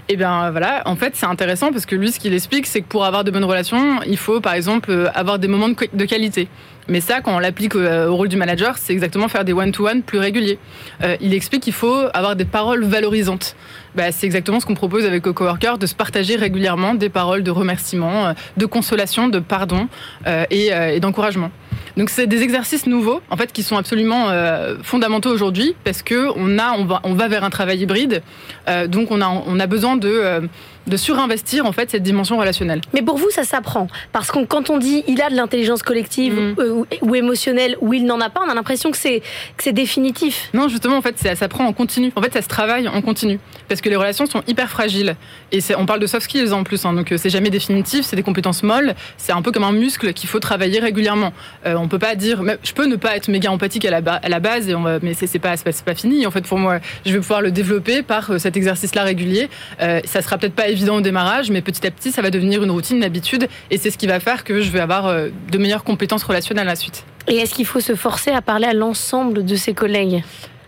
Et 0.08 0.14
eh 0.14 0.16
bien 0.16 0.50
voilà, 0.52 0.84
en 0.86 0.96
fait, 0.96 1.16
c'est 1.16 1.26
intéressant 1.26 1.72
parce 1.72 1.86
que 1.86 1.96
lui, 1.96 2.12
ce 2.12 2.20
qu'il 2.20 2.34
explique, 2.34 2.66
c'est 2.66 2.82
que 2.82 2.88
pour 2.88 3.04
avoir 3.04 3.26
de 3.26 3.32
bonnes 3.32 3.44
relations, 3.44 4.02
il 4.08 4.18
faut 4.18 4.40
par 4.40 4.54
exemple 4.54 4.90
euh, 4.90 5.10
avoir 5.14 5.38
des 5.38 5.50
moments 5.50 5.68
de, 5.70 6.06
qualité. 6.06 6.48
Mais 6.88 7.02
ça, 7.02 7.20
quand 7.20 7.36
on 7.36 7.40
l'applique 7.40 7.76
au, 7.76 8.16
rôle 8.16 8.30
du 8.30 8.38
manager, 8.38 8.78
c'est 8.78 8.94
exactement 8.94 9.28
faire 9.28 9.44
des 9.44 9.54
one-to-one 9.54 10.02
plus 10.02 10.18
réguliers. 10.18 10.58
il 11.22 11.34
explique 11.34 11.64
qu'il 11.64 11.74
faut 11.74 12.08
avoir 12.14 12.36
des 12.36 12.44
paroles 12.44 12.84
valorisantes. 12.84 13.56
Bah, 13.96 14.12
c'est 14.12 14.26
exactement 14.26 14.60
ce 14.60 14.66
qu'on 14.66 14.74
propose 14.74 15.06
avec 15.06 15.22
Coco 15.22 15.44
Worker, 15.44 15.78
de 15.78 15.86
se 15.86 15.94
partager 15.94 16.36
régulièrement 16.36 16.96
des 16.96 17.10
paroles 17.10 17.44
de 17.44 17.52
remerciement, 17.52 18.34
de 18.58 18.66
consolation, 18.66 19.28
de 19.28 19.40
pardon 19.40 19.88
et 20.50 21.00
d'encouragement. 21.00 21.52
Donc 21.98 22.10
c'est 22.10 22.28
des 22.28 22.42
exercices 22.42 22.88
nouveaux, 22.88 23.22
en 23.30 23.38
fait, 23.38 23.52
qui 23.52 23.64
sont 23.64 23.78
absolument 23.78 24.30
euh, 24.30 24.76
fondamentaux 24.84 25.30
aujourd'hui 25.30 25.76
parce 25.84 26.02
que 26.02 26.30
on 26.36 26.58
a, 26.58 26.72
on 26.78 26.86
va, 26.86 27.02
on 27.04 27.14
va 27.14 27.28
vers 27.28 27.44
un 27.44 27.50
travail 27.50 27.80
hybride. 27.82 28.22
Euh, 28.68 28.88
donc 28.88 29.12
on 29.12 29.22
a, 29.22 29.28
on 29.28 29.60
a 29.60 29.68
besoin 29.68 29.98
de 29.98 30.10
euh, 30.10 30.42
de 30.88 30.98
surinvestir 30.98 31.66
en 31.66 31.72
fait 31.72 31.92
cette 31.92 32.04
dimension 32.04 32.38
relationnelle. 32.38 32.82
Mais 32.94 33.02
pour 33.02 33.18
vous, 33.18 33.30
ça 33.30 33.44
s'apprend 33.44 33.88
parce 34.12 34.32
que 34.32 34.44
quand 34.46 34.70
on 34.70 34.78
dit 34.78 35.04
il 35.08 35.22
a 35.22 35.30
de 35.30 35.36
l'intelligence 35.36 35.84
collective 35.84 36.34
mm. 36.34 36.86
ou, 37.02 37.16
émotionnelle 37.16 37.76
ou 37.82 37.94
il 37.94 38.06
n'en 38.06 38.20
a 38.20 38.30
pas, 38.30 38.42
on 38.46 38.50
a 38.50 38.56
l'impression 38.56 38.92
que 38.92 38.98
c'est 38.98 39.22
que 39.58 39.64
c'est 39.64 39.74
définitif. 39.74 40.50
Non, 40.54 40.68
justement, 40.68 40.98
en 40.98 41.02
fait, 41.02 41.18
ça 41.18 41.36
s'apprend 41.36 41.66
en 41.66 41.74
continu. 41.74 42.12
En 42.16 42.22
fait, 42.22 42.34
ça 42.34 42.42
se 42.42 42.48
travaille 42.48 42.88
en 42.88 43.02
continu 43.02 43.40
parce 43.68 43.82
que 43.82 43.90
les 43.90 43.96
relations 43.96 44.26
sont 44.26 44.44
hyper 44.48 44.70
fragiles 44.70 45.16
et 45.52 45.60
on 45.78 45.86
parle 45.86 46.00
de 46.00 46.08
soft 46.08 46.26
skills 46.26 46.52
en 46.52 46.64
plus, 46.64 46.86
hein, 46.86 46.94
donc 46.94 47.14
c'est 47.16 47.30
jamais 47.30 47.50
définitif, 47.50 48.06
c'est 48.06 48.16
des 48.16 48.24
compétences 48.24 48.64
molles, 48.64 48.96
c'est 49.18 49.32
un 49.32 49.42
peu 49.42 49.52
comme 49.52 49.64
un 49.64 49.72
muscle 49.72 50.14
qu'il 50.14 50.30
faut 50.30 50.40
travailler 50.40 50.80
régulièrement. 50.80 51.34
Euh, 51.66 51.76
on 51.76 51.88
peut 51.88 52.00
pas 52.00 52.16
dire, 52.16 52.42
je 52.64 52.74
peux 52.74 52.86
ne 52.86 52.96
pas 52.96 53.16
être 53.16 53.28
méga 53.30 53.52
empathique 53.52 53.86
à 53.86 53.92
la, 54.00 54.14
à 54.14 54.30
la 54.30 54.40
base, 54.40 54.68
et 54.70 54.76
on 54.76 54.82
mais 55.02 55.14
c'est 55.14 55.40
pas, 55.40 55.56
pas, 55.58 55.72
pas 55.86 55.96
fini. 55.96 56.26
En 56.26 56.32
fait, 56.32 56.42
pour 56.42 56.58
moi, 56.58 56.80
je 57.06 57.14
vais 57.14 57.20
pouvoir 57.20 57.42
le 57.42 57.52
développer 57.52 58.02
par 58.02 58.32
euh, 58.32 58.40
cet 58.40 58.58
exercice-là 58.58 59.04
régulier. 59.04 59.50
Euh, 59.82 60.02
ça 60.06 60.22
sera 60.22 60.38
peut-être 60.38 60.56
pas 60.56 60.71
évident 60.72 60.96
au 60.96 61.02
démarrage, 61.02 61.52
mais 61.52 61.62
petit 61.62 61.86
à 61.86 61.92
petit, 61.92 62.12
ça 62.12 62.22
va 62.22 62.30
devenir 62.30 62.64
une 62.64 62.72
routine, 62.72 62.98
une 62.98 63.04
habitude, 63.04 63.48
et 63.70 63.78
c'est 63.78 63.92
ce 63.92 63.98
qui 63.98 64.08
va 64.08 64.20
faire 64.20 64.44
que 64.44 64.62
je 64.62 64.72
vais 64.72 64.80
avoir 64.80 65.08
euh, 65.08 65.30
de 65.52 65.58
meilleures 65.58 65.84
compétences 65.84 66.24
relationnelles 66.24 66.68
à 66.68 66.72
la 66.72 66.76
suite. 66.76 67.06
Et 67.28 67.36
est-ce 67.36 67.54
qu'il 67.54 67.66
faut 67.66 67.80
se 67.82 67.96
forcer 67.96 68.32
à 68.32 68.42
parler 68.42 68.66
à 68.66 68.74
l'ensemble 68.74 69.46
de 69.46 69.56
ses 69.56 69.74
collègues? 69.74 70.24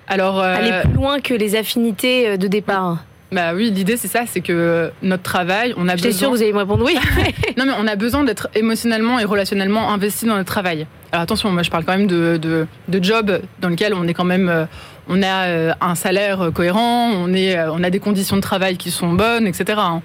Alors, 0.08 0.40
aller 0.40 0.72
plus 0.84 0.94
loin 0.94 1.20
que 1.22 1.34
les 1.34 1.56
affinités 1.56 2.38
de 2.38 2.48
départ 2.48 3.00
bah 3.34 3.54
oui, 3.56 3.72
l'idée 3.72 3.98
c'est 3.98 4.08
ça, 4.08 4.26
c'est 4.28 4.42
que 4.42 4.92
notre 5.02 5.24
travail, 5.24 5.74
on 5.76 5.88
a 5.88 5.96
J'étais 5.96 6.10
besoin. 6.10 6.20
sûr 6.20 6.30
que 6.30 6.36
vous 6.36 6.44
allez 6.44 6.54
me 6.54 6.60
répondre 6.60 6.86
oui. 6.86 6.96
non 7.58 7.66
mais 7.66 7.74
on 7.80 7.88
a 7.88 7.96
besoin 7.96 8.24
d'être 8.24 8.48
émotionnellement 8.54 9.18
et 9.18 9.24
relationnellement 9.26 9.92
investi 9.92 10.28
dans 10.28 10.36
notre 10.36 10.52
travail. 10.52 10.86
Alors 11.14 11.22
attention, 11.22 11.52
moi 11.52 11.62
je 11.62 11.70
parle 11.70 11.86
quand 11.86 11.96
même 11.96 12.08
de, 12.08 12.40
de, 12.40 13.04
job 13.04 13.40
dans 13.60 13.70
lequel 13.70 13.94
on 13.94 14.08
est 14.08 14.16
quand 14.16 14.24
même, 14.24 14.50
euh, 14.50 14.66
on 15.08 15.22
a 15.22 15.46
euh, 15.46 15.72
un 15.80 15.94
salaire 15.94 16.50
cohérent, 16.52 17.28
euh, 17.28 17.70
on 17.72 17.84
a 17.84 17.92
des 17.92 18.00
conditions 18.00 18.36
de 18.36 18.42
travail 18.42 18.78
qui 18.78 18.90
sont 18.90 19.14
bonnes, 19.14 19.46
etc. 19.46 19.80
Hein. 19.80 20.02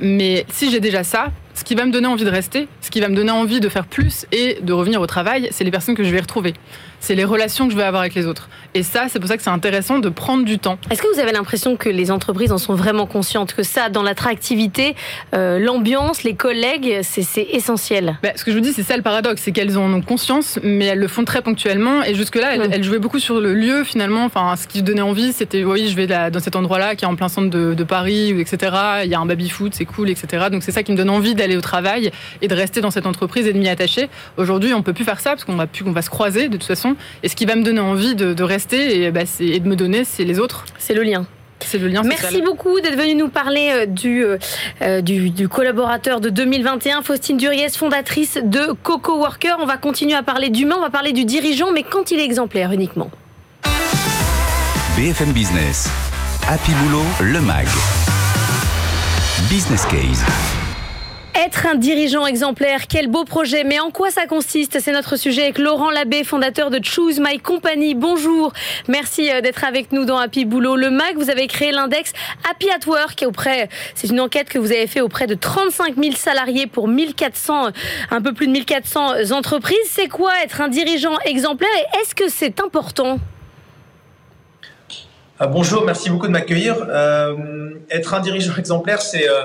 mais 0.00 0.46
si 0.48 0.70
j'ai 0.70 0.78
déjà 0.78 1.02
ça, 1.02 1.32
ce 1.58 1.64
qui 1.64 1.74
va 1.74 1.84
me 1.84 1.90
donner 1.90 2.06
envie 2.06 2.24
de 2.24 2.30
rester, 2.30 2.68
ce 2.80 2.88
qui 2.88 3.00
va 3.00 3.08
me 3.08 3.16
donner 3.16 3.32
envie 3.32 3.58
de 3.58 3.68
faire 3.68 3.84
plus 3.84 4.26
et 4.30 4.58
de 4.62 4.72
revenir 4.72 5.00
au 5.00 5.08
travail, 5.08 5.48
c'est 5.50 5.64
les 5.64 5.72
personnes 5.72 5.96
que 5.96 6.04
je 6.04 6.10
vais 6.10 6.20
retrouver. 6.20 6.54
C'est 7.00 7.16
les 7.16 7.24
relations 7.24 7.66
que 7.66 7.72
je 7.72 7.76
vais 7.76 7.84
avoir 7.84 8.02
avec 8.02 8.14
les 8.14 8.26
autres. 8.26 8.48
Et 8.74 8.82
ça, 8.82 9.06
c'est 9.08 9.18
pour 9.18 9.28
ça 9.28 9.36
que 9.36 9.42
c'est 9.42 9.50
intéressant 9.50 9.98
de 9.98 10.08
prendre 10.08 10.44
du 10.44 10.58
temps. 10.58 10.78
Est-ce 10.90 11.02
que 11.02 11.12
vous 11.12 11.20
avez 11.20 11.32
l'impression 11.32 11.76
que 11.76 11.88
les 11.88 12.10
entreprises 12.10 12.52
en 12.52 12.58
sont 12.58 12.74
vraiment 12.74 13.06
conscientes 13.06 13.54
Que 13.54 13.62
ça, 13.62 13.88
dans 13.88 14.02
l'attractivité, 14.02 14.94
euh, 15.34 15.58
l'ambiance, 15.58 16.22
les 16.22 16.34
collègues, 16.34 17.00
c'est 17.02 17.48
essentiel? 17.52 18.18
Bah, 18.22 18.30
Ce 18.36 18.44
que 18.44 18.50
je 18.52 18.56
vous 18.56 18.62
dis, 18.62 18.72
c'est 18.72 18.82
ça 18.82 18.96
le 18.96 19.02
paradoxe, 19.02 19.42
c'est 19.44 19.52
qu'elles 19.52 19.78
en 19.78 19.92
ont 19.92 20.02
conscience, 20.02 20.58
mais 20.62 20.86
elles 20.86 20.98
le 20.98 21.08
font 21.08 21.24
très 21.24 21.42
ponctuellement. 21.42 22.02
Et 22.04 22.14
jusque-là, 22.14 22.54
elles, 22.54 22.84
jouaient 22.84 22.98
beaucoup 22.98 23.20
sur 23.20 23.40
le 23.40 23.54
lieu, 23.54 23.84
finalement. 23.84 24.24
Enfin, 24.24 24.54
ce 24.56 24.66
qui 24.66 24.82
donnait 24.82 25.02
envie, 25.02 25.32
c'était, 25.32 25.64
oui, 25.64 25.88
je 25.88 25.96
vais 25.96 26.06
dans 26.06 26.40
cet 26.40 26.56
endroit-là, 26.56 26.94
qui 26.96 27.04
est 27.04 27.08
en 27.08 27.16
plein 27.16 27.28
centre 27.28 27.50
de, 27.50 27.74
de 27.74 27.84
Paris, 27.84 28.30
etc. 28.40 28.72
Il 29.04 29.10
y 29.10 29.14
a 29.14 29.20
un 29.20 29.26
baby-foot, 29.26 29.72
c'est 29.74 29.84
cool, 29.84 30.10
etc. 30.10 30.46
Donc 30.50 30.62
c'est 30.62 30.72
ça 30.72 30.82
qui 30.82 30.92
me 30.92 30.96
donne 30.96 31.10
envie 31.10 31.34
d'aller 31.34 31.47
au 31.56 31.60
travail 31.60 32.10
et 32.42 32.48
de 32.48 32.54
rester 32.54 32.80
dans 32.80 32.90
cette 32.90 33.06
entreprise 33.06 33.46
et 33.46 33.52
de 33.52 33.58
m'y 33.58 33.68
attacher. 33.68 34.08
Aujourd'hui, 34.36 34.74
on 34.74 34.82
peut 34.82 34.92
plus 34.92 35.04
faire 35.04 35.20
ça 35.20 35.30
parce 35.30 35.44
qu'on 35.44 35.56
va 35.56 35.66
plus, 35.66 35.84
qu'on 35.84 35.92
va 35.92 36.02
se 36.02 36.10
croiser 36.10 36.48
de 36.48 36.56
toute 36.56 36.66
façon. 36.66 36.96
Et 37.22 37.28
ce 37.28 37.36
qui 37.36 37.46
va 37.46 37.56
me 37.56 37.62
donner 37.62 37.80
envie 37.80 38.14
de, 38.14 38.42
rester 38.42 39.02
et, 39.02 39.10
bah, 39.10 39.22
et 39.40 39.60
de 39.60 39.68
me 39.68 39.76
donner, 39.76 40.04
c'est 40.04 40.24
les 40.24 40.38
autres. 40.38 40.64
C'est 40.78 40.94
le 40.94 41.02
lien. 41.02 41.26
C'est 41.60 41.78
le 41.78 41.88
lien 41.88 42.02
Merci 42.04 42.40
beaucoup 42.42 42.80
d'être 42.80 42.96
venu 42.96 43.14
nous 43.14 43.28
parler 43.28 43.70
euh, 43.72 43.86
du, 43.86 44.24
euh, 44.24 44.38
euh, 44.82 45.00
du, 45.00 45.30
du, 45.30 45.48
collaborateur 45.48 46.20
de 46.20 46.30
2021, 46.30 47.02
Faustine 47.02 47.36
Duriez, 47.36 47.68
fondatrice 47.70 48.38
de 48.42 48.72
Coco 48.82 49.18
Worker. 49.18 49.56
On 49.60 49.66
va 49.66 49.76
continuer 49.76 50.14
à 50.14 50.22
parler 50.22 50.50
d'humain, 50.50 50.76
on 50.78 50.82
va 50.82 50.90
parler 50.90 51.12
du 51.12 51.24
dirigeant, 51.24 51.72
mais 51.72 51.82
quand 51.82 52.10
il 52.10 52.20
est 52.20 52.24
exemplaire 52.24 52.72
uniquement. 52.72 53.10
BFM 54.96 55.32
Business, 55.32 55.88
Happy 56.48 56.72
Boulot, 56.72 57.04
le 57.20 57.40
MAG. 57.40 57.66
Business 59.48 59.84
Case. 59.86 60.24
Être 61.40 61.66
un 61.66 61.76
dirigeant 61.76 62.26
exemplaire, 62.26 62.88
quel 62.88 63.06
beau 63.06 63.22
projet. 63.22 63.62
Mais 63.62 63.78
en 63.78 63.92
quoi 63.92 64.10
ça 64.10 64.26
consiste? 64.26 64.80
C'est 64.80 64.90
notre 64.90 65.14
sujet 65.14 65.44
avec 65.44 65.58
Laurent 65.58 65.88
Labbé, 65.88 66.24
fondateur 66.24 66.68
de 66.68 66.80
Choose 66.82 67.20
My 67.20 67.38
Company. 67.38 67.94
Bonjour. 67.94 68.52
Merci 68.88 69.30
euh, 69.30 69.40
d'être 69.40 69.62
avec 69.62 69.92
nous 69.92 70.04
dans 70.04 70.18
Happy 70.18 70.44
Boulot. 70.44 70.74
Le 70.74 70.90
MAC, 70.90 71.14
vous 71.14 71.30
avez 71.30 71.46
créé 71.46 71.70
l'index 71.70 72.12
Happy 72.50 72.68
at 72.70 72.84
Work 72.88 73.24
c'est 73.94 74.08
une 74.08 74.20
enquête 74.20 74.48
que 74.48 74.58
vous 74.58 74.72
avez 74.72 74.88
fait 74.88 75.00
auprès 75.00 75.28
de 75.28 75.34
35 75.34 75.94
000 75.94 76.16
salariés 76.16 76.66
pour 76.66 76.88
1400, 76.88 77.68
un 78.10 78.20
peu 78.20 78.32
plus 78.32 78.48
de 78.48 78.52
1400 78.52 79.30
entreprises. 79.30 79.76
C'est 79.86 80.08
quoi 80.08 80.32
être 80.42 80.60
un 80.60 80.68
dirigeant 80.68 81.18
exemplaire 81.24 81.70
et 81.78 81.98
est-ce 82.00 82.16
que 82.16 82.28
c'est 82.28 82.58
important? 82.58 83.20
Ah, 85.38 85.46
bonjour, 85.46 85.84
merci 85.84 86.10
beaucoup 86.10 86.26
de 86.26 86.32
m'accueillir. 86.32 86.74
Euh, 86.88 87.36
être 87.92 88.14
un 88.14 88.20
dirigeant 88.20 88.54
exemplaire, 88.58 89.00
c'est 89.00 89.28
euh, 89.28 89.44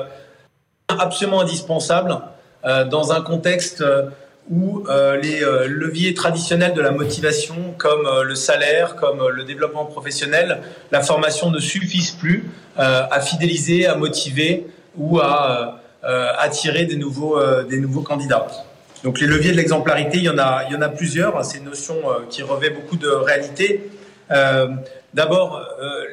absolument 0.87 1.41
indispensable 1.41 2.17
euh, 2.65 2.85
dans 2.85 3.11
un 3.11 3.21
contexte 3.21 3.81
euh, 3.81 4.03
où 4.49 4.85
euh, 4.87 5.17
les 5.17 5.39
leviers 5.67 6.13
traditionnels 6.13 6.73
de 6.73 6.81
la 6.81 6.91
motivation, 6.91 7.55
comme 7.77 8.09
le 8.23 8.35
salaire, 8.35 8.97
comme 8.97 9.25
le 9.29 9.45
développement 9.45 9.85
professionnel, 9.85 10.61
la 10.91 11.01
formation 11.01 11.49
ne 11.49 11.59
suffisent 11.59 12.11
plus 12.11 12.49
à 12.75 13.21
fidéliser, 13.21 13.87
à 13.87 13.95
motiver 13.95 14.67
ou 14.97 15.19
à 15.19 15.79
attirer 16.03 16.85
des 16.85 16.97
nouveaux, 16.97 17.39
des 17.63 17.77
nouveaux 17.77 18.01
candidats. 18.01 18.47
Donc 19.05 19.21
les 19.21 19.27
leviers 19.27 19.51
de 19.51 19.55
l'exemplarité, 19.55 20.17
il 20.17 20.25
y 20.25 20.29
en 20.29 20.37
a, 20.37 20.63
il 20.67 20.73
y 20.73 20.75
en 20.75 20.81
a 20.81 20.89
plusieurs. 20.89 21.45
C'est 21.45 21.59
une 21.59 21.65
notion 21.65 21.95
qui 22.29 22.43
revêt 22.43 22.71
beaucoup 22.71 22.97
de 22.97 23.07
réalité. 23.07 23.89
D'abord, 25.13 25.65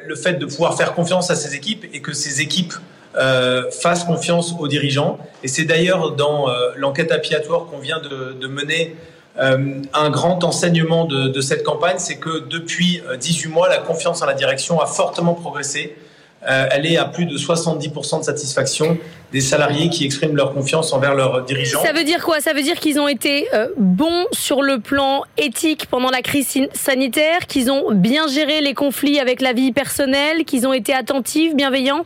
le 0.07 0.15
fait 0.15 0.35
de 0.35 0.45
pouvoir 0.45 0.77
faire 0.77 0.93
confiance 0.93 1.29
à 1.31 1.35
ses 1.35 1.53
équipes 1.53 1.85
et 1.91 1.99
que 1.99 2.13
ces 2.13 2.39
équipes 2.39 2.75
euh, 3.17 3.69
fasse 3.71 4.05
confiance 4.05 4.55
aux 4.57 4.69
dirigeants. 4.69 5.17
Et 5.43 5.49
c'est 5.49 5.65
d'ailleurs 5.65 6.11
dans 6.11 6.49
euh, 6.49 6.71
l'enquête 6.77 7.11
appiatoire 7.11 7.65
qu'on 7.65 7.79
vient 7.79 7.99
de, 7.99 8.47
mener 8.47 8.95
euh, 9.37 9.81
un 9.93 10.09
grand 10.09 10.45
enseignement 10.45 11.03
de, 11.03 11.41
cette 11.41 11.63
campagne, 11.63 11.97
c'est 11.97 12.17
que 12.17 12.47
depuis 12.47 13.01
18 13.19 13.49
mois, 13.49 13.67
la 13.67 13.79
confiance 13.79 14.21
en 14.21 14.25
la 14.25 14.33
direction 14.33 14.79
a 14.79 14.85
fortement 14.85 15.33
progressé. 15.33 15.95
elle 16.43 16.85
est 16.85 16.97
à 16.97 17.05
plus 17.05 17.25
de 17.25 17.37
70% 17.37 18.19
de 18.19 18.23
satisfaction 18.23 18.97
des 19.31 19.41
salariés 19.41 19.89
qui 19.89 20.05
expriment 20.05 20.35
leur 20.35 20.53
confiance 20.53 20.91
envers 20.93 21.13
leurs 21.13 21.43
dirigeants. 21.43 21.83
Ça 21.83 21.93
veut 21.93 22.05
dire 22.05 22.23
quoi? 22.23 22.39
Ça 22.39 22.53
veut 22.53 22.63
dire 22.63 22.79
qu'ils 22.79 22.99
ont 22.99 23.07
été 23.09 23.47
bons 23.77 24.25
sur 24.31 24.61
le 24.61 24.79
plan 24.79 25.23
éthique 25.37 25.87
pendant 25.87 26.09
la 26.09 26.21
crise 26.21 26.47
sanitaire, 26.73 27.45
qu'ils 27.47 27.69
ont 27.71 27.91
bien 27.91 28.27
géré 28.27 28.61
les 28.61 28.73
conflits 28.73 29.19
avec 29.19 29.41
la 29.41 29.51
vie 29.51 29.73
personnelle, 29.73 30.45
qu'ils 30.45 30.65
ont 30.65 30.73
été 30.73 30.93
attentifs, 30.93 31.55
bienveillants? 31.55 32.05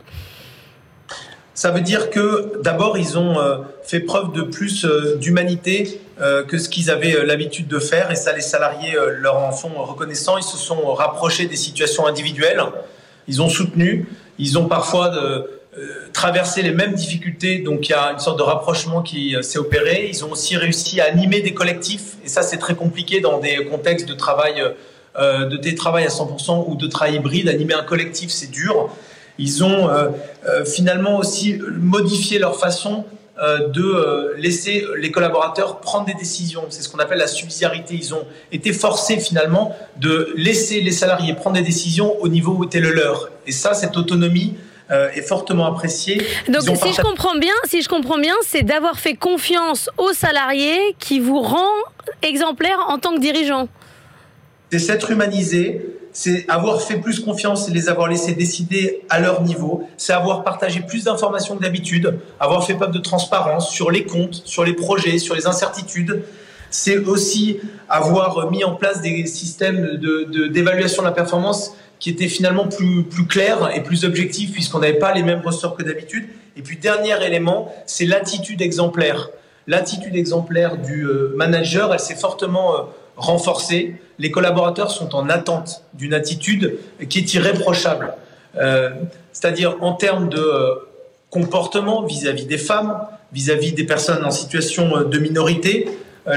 Ça 1.56 1.70
veut 1.70 1.80
dire 1.80 2.10
que 2.10 2.60
d'abord, 2.62 2.98
ils 2.98 3.16
ont 3.16 3.40
euh, 3.40 3.56
fait 3.82 4.00
preuve 4.00 4.32
de 4.32 4.42
plus 4.42 4.84
euh, 4.84 5.16
d'humanité 5.16 6.02
euh, 6.20 6.44
que 6.44 6.58
ce 6.58 6.68
qu'ils 6.68 6.90
avaient 6.90 7.24
l'habitude 7.24 7.66
de 7.66 7.78
faire, 7.78 8.10
et 8.10 8.14
ça, 8.14 8.34
les 8.34 8.42
salariés 8.42 8.94
leur 9.20 9.38
en 9.38 9.52
font 9.52 9.82
reconnaissant. 9.82 10.36
Ils 10.36 10.44
se 10.44 10.58
sont 10.58 10.92
rapprochés 10.92 11.46
des 11.46 11.56
situations 11.56 12.06
individuelles, 12.06 12.62
ils 13.26 13.40
ont 13.40 13.48
soutenu, 13.48 14.06
ils 14.38 14.58
ont 14.58 14.66
parfois 14.66 15.14
traversé 16.12 16.62
les 16.62 16.72
mêmes 16.72 16.92
difficultés, 16.92 17.58
donc 17.58 17.88
il 17.88 17.92
y 17.92 17.94
a 17.94 18.12
une 18.12 18.18
sorte 18.18 18.38
de 18.38 18.42
rapprochement 18.42 19.02
qui 19.02 19.34
s'est 19.42 19.58
opéré. 19.58 20.08
Ils 20.10 20.24
ont 20.24 20.32
aussi 20.32 20.56
réussi 20.56 21.00
à 21.00 21.06
animer 21.06 21.40
des 21.40 21.54
collectifs, 21.54 22.16
et 22.24 22.28
ça, 22.28 22.42
c'est 22.42 22.58
très 22.58 22.74
compliqué 22.74 23.20
dans 23.20 23.38
des 23.38 23.64
contextes 23.64 24.08
de 24.08 24.14
travail 24.14 24.62
de 25.18 25.56
télétravail 25.56 26.04
à 26.04 26.08
100% 26.08 26.66
ou 26.68 26.76
de 26.76 26.86
travail 26.86 27.16
hybride. 27.16 27.48
Animer 27.48 27.74
un 27.74 27.82
collectif, 27.82 28.30
c'est 28.30 28.50
dur. 28.50 28.90
Ils 29.38 29.64
ont 29.64 29.88
euh, 29.88 30.08
euh, 30.48 30.64
finalement 30.64 31.18
aussi 31.18 31.58
modifié 31.80 32.38
leur 32.38 32.58
façon 32.58 33.04
de 33.38 34.32
laisser 34.38 34.82
les 34.96 35.10
collaborateurs 35.10 35.80
prendre 35.80 36.06
des 36.06 36.14
décisions. 36.14 36.62
C'est 36.70 36.80
ce 36.80 36.88
qu'on 36.88 37.00
appelle 37.00 37.18
la 37.18 37.26
subsidiarité. 37.26 37.92
Ils 37.94 38.14
ont 38.14 38.24
été 38.50 38.72
forcés 38.72 39.18
finalement 39.18 39.76
de 39.98 40.32
laisser 40.36 40.80
les 40.80 40.90
salariés 40.90 41.34
prendre 41.34 41.56
des 41.56 41.62
décisions 41.62 42.18
au 42.22 42.28
niveau 42.28 42.52
où 42.52 42.64
était 42.64 42.80
le 42.80 42.94
leur. 42.94 43.28
Et 43.46 43.52
ça, 43.52 43.74
cette 43.74 43.98
autonomie, 43.98 44.54
est 44.88 45.20
fortement 45.20 45.66
appréciée. 45.66 46.22
Donc, 46.48 46.62
si 46.62 46.94
je 46.94 47.02
comprends 47.02 47.36
bien, 47.36 47.52
si 47.64 47.82
je 47.82 47.88
comprends 47.90 48.18
bien, 48.18 48.34
c'est 48.46 48.62
d'avoir 48.62 48.98
fait 48.98 49.14
confiance 49.14 49.90
aux 49.98 50.14
salariés 50.14 50.96
qui 50.98 51.20
vous 51.20 51.42
rend 51.42 51.74
exemplaire 52.22 52.78
en 52.88 52.98
tant 52.98 53.14
que 53.14 53.20
dirigeant 53.20 53.68
c'est 54.70 54.78
s'être 54.78 55.10
humanisé, 55.10 55.80
c'est 56.18 56.46
avoir 56.48 56.80
fait 56.80 56.96
plus 56.96 57.20
confiance 57.20 57.68
et 57.68 57.72
les 57.72 57.90
avoir 57.90 58.08
laissés 58.08 58.32
décider 58.32 59.02
à 59.10 59.20
leur 59.20 59.42
niveau, 59.42 59.86
c'est 59.98 60.14
avoir 60.14 60.44
partagé 60.44 60.80
plus 60.80 61.04
d'informations 61.04 61.56
que 61.56 61.62
d'habitude, 61.62 62.18
avoir 62.40 62.64
fait 62.64 62.72
preuve 62.72 62.92
de 62.92 63.00
transparence 63.00 63.68
sur 63.70 63.90
les 63.90 64.04
comptes, 64.04 64.40
sur 64.46 64.64
les 64.64 64.72
projets, 64.72 65.18
sur 65.18 65.34
les 65.34 65.46
incertitudes. 65.46 66.22
C'est 66.70 66.96
aussi 66.96 67.58
avoir 67.90 68.50
mis 68.50 68.64
en 68.64 68.76
place 68.76 69.02
des 69.02 69.26
systèmes 69.26 70.00
d'évaluation 70.54 71.02
de, 71.02 71.08
de, 71.08 71.10
la 71.10 71.14
performance 71.14 71.74
qui 71.98 72.08
étaient 72.08 72.28
finalement 72.28 72.66
plus, 72.66 73.02
plus 73.02 73.26
clairs 73.26 73.76
et 73.76 73.82
plus 73.82 74.06
objectifs 74.06 74.52
puisqu'on 74.52 74.78
n'avait 74.78 74.98
pas 74.98 75.12
les 75.12 75.22
mêmes 75.22 75.42
ressorts 75.44 75.76
que 75.76 75.82
d'habitude. 75.82 76.28
Et 76.56 76.62
puis 76.62 76.78
dernier 76.78 77.22
élément, 77.26 77.70
c'est 77.84 78.06
l'attitude 78.06 78.62
exemplaire. 78.62 79.28
L'attitude 79.66 80.16
exemplaire 80.16 80.78
du 80.78 81.02
euh, 81.02 81.34
manager, 81.36 81.92
elle 81.92 82.00
s'est 82.00 82.14
fortement 82.14 82.74
euh, 82.74 82.82
renforcée 83.18 83.96
les 84.18 84.30
collaborateurs 84.30 84.90
sont 84.90 85.14
en 85.14 85.28
attente 85.28 85.82
d'une 85.94 86.14
attitude 86.14 86.78
qui 87.08 87.18
est 87.18 87.34
irréprochable. 87.34 88.14
Euh, 88.58 88.90
c'est-à-dire 89.32 89.76
en 89.80 89.92
termes 89.92 90.28
de 90.28 90.38
euh, 90.38 90.74
comportement 91.30 92.04
vis-à-vis 92.04 92.46
des 92.46 92.58
femmes, 92.58 92.98
vis-à-vis 93.32 93.72
des 93.72 93.84
personnes 93.84 94.24
en 94.24 94.30
situation 94.30 94.96
euh, 94.96 95.04
de 95.04 95.18
minorité, 95.18 95.88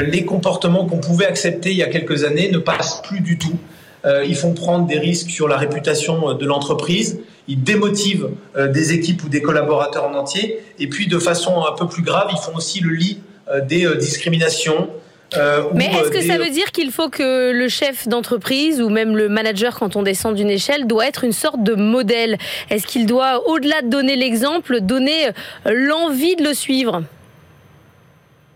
les 0.03 0.23
comportements 0.23 0.85
qu'on 0.85 0.99
pouvait 0.99 1.25
accepter 1.25 1.71
il 1.71 1.77
y 1.77 1.81
a 1.81 1.87
quelques 1.87 2.23
années 2.23 2.51
ne 2.51 2.59
passent 2.59 3.01
plus 3.01 3.21
du 3.21 3.39
tout. 3.39 3.57
ils 4.05 4.35
font 4.35 4.53
prendre 4.53 4.85
des 4.85 4.99
risques 4.99 5.31
sur 5.31 5.47
la 5.47 5.57
réputation 5.57 6.35
de 6.35 6.45
l'entreprise, 6.45 7.21
ils 7.47 7.63
démotivent 7.63 8.29
des 8.55 8.93
équipes 8.93 9.23
ou 9.23 9.29
des 9.29 9.41
collaborateurs 9.41 10.05
en 10.05 10.13
entier, 10.13 10.59
et 10.77 10.85
puis 10.89 11.07
de 11.07 11.17
façon 11.17 11.63
un 11.65 11.71
peu 11.75 11.87
plus 11.87 12.03
grave, 12.03 12.27
ils 12.31 12.37
font 12.37 12.55
aussi 12.55 12.81
le 12.81 12.93
lit 12.93 13.23
des 13.67 13.89
discriminations, 13.97 14.89
euh, 15.37 15.63
Mais 15.73 15.85
est-ce 15.85 16.09
que 16.09 16.21
ça 16.21 16.37
veut 16.37 16.49
dire 16.49 16.71
qu'il 16.71 16.91
faut 16.91 17.09
que 17.09 17.51
le 17.51 17.67
chef 17.67 18.07
d'entreprise 18.07 18.81
ou 18.81 18.89
même 18.89 19.15
le 19.15 19.29
manager, 19.29 19.77
quand 19.77 19.95
on 19.95 20.03
descend 20.03 20.35
d'une 20.35 20.49
échelle, 20.49 20.87
doit 20.87 21.07
être 21.07 21.23
une 21.23 21.33
sorte 21.33 21.63
de 21.63 21.75
modèle? 21.75 22.37
Est-ce 22.69 22.87
qu'il 22.87 23.05
doit, 23.05 23.47
au-delà 23.47 23.81
de 23.81 23.89
donner 23.89 24.15
l'exemple, 24.15 24.81
donner 24.81 25.27
euh, 25.27 25.31
l'envie 25.65 26.35
de 26.35 26.43
le 26.43 26.53
suivre? 26.53 27.03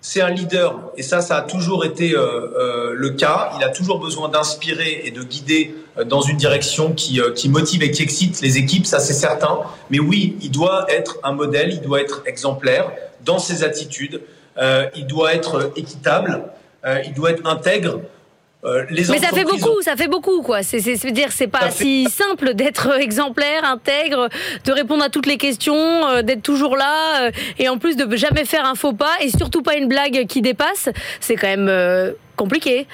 C'est 0.02 0.22
un 0.22 0.32
leader 0.32 0.92
et 0.98 1.04
ça, 1.04 1.22
ça 1.22 1.38
a 1.38 1.42
toujours 1.44 1.86
été 1.86 2.14
euh, 2.14 2.92
le 2.94 3.10
cas. 3.12 3.52
Il 3.58 3.64
a 3.64 3.70
toujours 3.70 4.00
besoin 4.00 4.28
d'inspirer 4.28 5.04
et 5.06 5.12
de 5.12 5.24
guider 5.24 5.76
dans 6.06 6.22
une 6.22 6.36
direction 6.36 6.92
qui, 6.92 7.22
qui 7.36 7.48
motive 7.48 7.84
et 7.84 7.92
qui 7.92 8.04
excite 8.04 8.42
les 8.42 8.58
équipes, 8.58 8.86
ça 8.86 9.00
c'est 9.00 9.14
certain. 9.14 9.60
Mais 9.92 10.00
oui, 10.00 10.36
il 10.42 10.52
doit 10.52 10.88
être 10.90 11.20
un 11.24 11.32
modèle, 11.32 11.70
il 11.72 11.80
doit 11.80 12.02
être 12.02 12.24
exemplaire 12.26 12.92
dans 13.24 13.40
ses 13.40 13.64
attitudes, 13.64 14.20
il 14.94 15.08
doit 15.08 15.34
être 15.36 15.72
équitable. 15.78 16.44
Euh, 16.86 17.02
il 17.06 17.14
doit 17.14 17.32
être 17.32 17.46
intègre. 17.46 18.02
Euh, 18.66 18.86
les 18.90 19.04
Mais 19.10 19.20
ça 19.20 19.30
fait 19.30 19.44
beaucoup, 19.44 19.82
ça 19.82 19.96
fait 19.98 20.08
beaucoup, 20.08 20.42
quoi. 20.42 20.64
C'est, 20.64 20.80
c'est, 20.80 21.48
pas 21.48 21.70
si 21.70 22.06
simple 22.10 22.54
d'être 22.54 22.98
exemplaire, 23.00 23.66
intègre, 23.66 24.30
de 24.66 24.72
répondre 24.72 25.04
à 25.04 25.10
toutes 25.10 25.26
les 25.26 25.38
questions, 25.38 25.76
euh, 25.76 26.22
d'être 26.22 26.42
toujours 26.42 26.78
là, 26.78 27.30
et 27.60 27.68
en 27.68 27.78
plus 27.78 27.98
de 27.98 28.16
jamais 28.16 28.46
faire 28.46 28.66
un 28.66 28.76
faux 28.76 28.94
pas, 28.94 29.16
et 29.20 29.30
surtout 29.30 29.64
pas 29.64 29.76
une 29.76 29.90
blague 29.90 30.28
qui 30.28 30.42
dépasse. 30.42 30.90
C'est 31.20 31.36
quand 31.36 31.48
même 31.48 32.14
compliqué. 32.38 32.88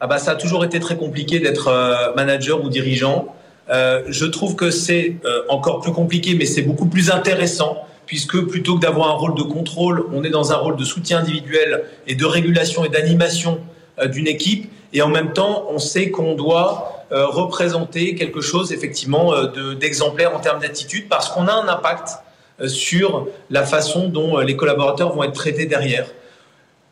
Ah 0.00 0.06
bah 0.06 0.18
ça 0.18 0.32
a 0.32 0.34
toujours 0.34 0.64
été 0.64 0.80
très 0.80 0.96
compliqué 0.96 1.38
d'être 1.38 2.12
manager 2.16 2.62
ou 2.62 2.68
dirigeant. 2.68 3.34
je 3.70 4.24
trouve 4.26 4.54
que 4.54 4.70
c'est 4.70 5.16
encore 5.48 5.80
plus 5.80 5.92
compliqué, 5.92 6.34
mais 6.34 6.44
c'est 6.44 6.62
beaucoup 6.62 6.86
plus 6.86 7.10
intéressant 7.10 7.86
puisque 8.12 8.38
plutôt 8.42 8.74
que 8.74 8.80
d'avoir 8.80 9.08
un 9.08 9.14
rôle 9.14 9.34
de 9.34 9.42
contrôle, 9.42 10.04
on 10.12 10.22
est 10.22 10.28
dans 10.28 10.52
un 10.52 10.56
rôle 10.56 10.76
de 10.76 10.84
soutien 10.84 11.20
individuel 11.20 11.84
et 12.06 12.14
de 12.14 12.26
régulation 12.26 12.84
et 12.84 12.90
d'animation 12.90 13.58
euh, 13.98 14.06
d'une 14.06 14.26
équipe. 14.26 14.70
Et 14.92 15.00
en 15.00 15.08
même 15.08 15.32
temps, 15.32 15.64
on 15.70 15.78
sait 15.78 16.10
qu'on 16.10 16.34
doit 16.34 17.06
euh, 17.10 17.26
représenter 17.28 18.14
quelque 18.14 18.42
chose 18.42 18.70
effectivement 18.70 19.32
euh, 19.32 19.74
d'exemplaire 19.76 20.36
en 20.36 20.40
termes 20.40 20.60
d'attitude 20.60 21.08
parce 21.08 21.30
qu'on 21.30 21.46
a 21.46 21.54
un 21.54 21.66
impact 21.68 22.18
sur 22.66 23.28
la 23.48 23.64
façon 23.64 24.08
dont 24.08 24.36
les 24.40 24.56
collaborateurs 24.56 25.14
vont 25.14 25.24
être 25.24 25.32
traités 25.32 25.64
derrière. 25.64 26.06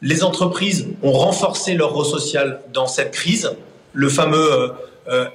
Les 0.00 0.24
entreprises 0.24 0.88
ont 1.02 1.12
renforcé 1.12 1.74
leur 1.74 1.92
rôle 1.92 2.06
social 2.06 2.62
dans 2.72 2.86
cette 2.86 3.10
crise. 3.10 3.52
Le 3.92 4.08
fameux 4.08 4.72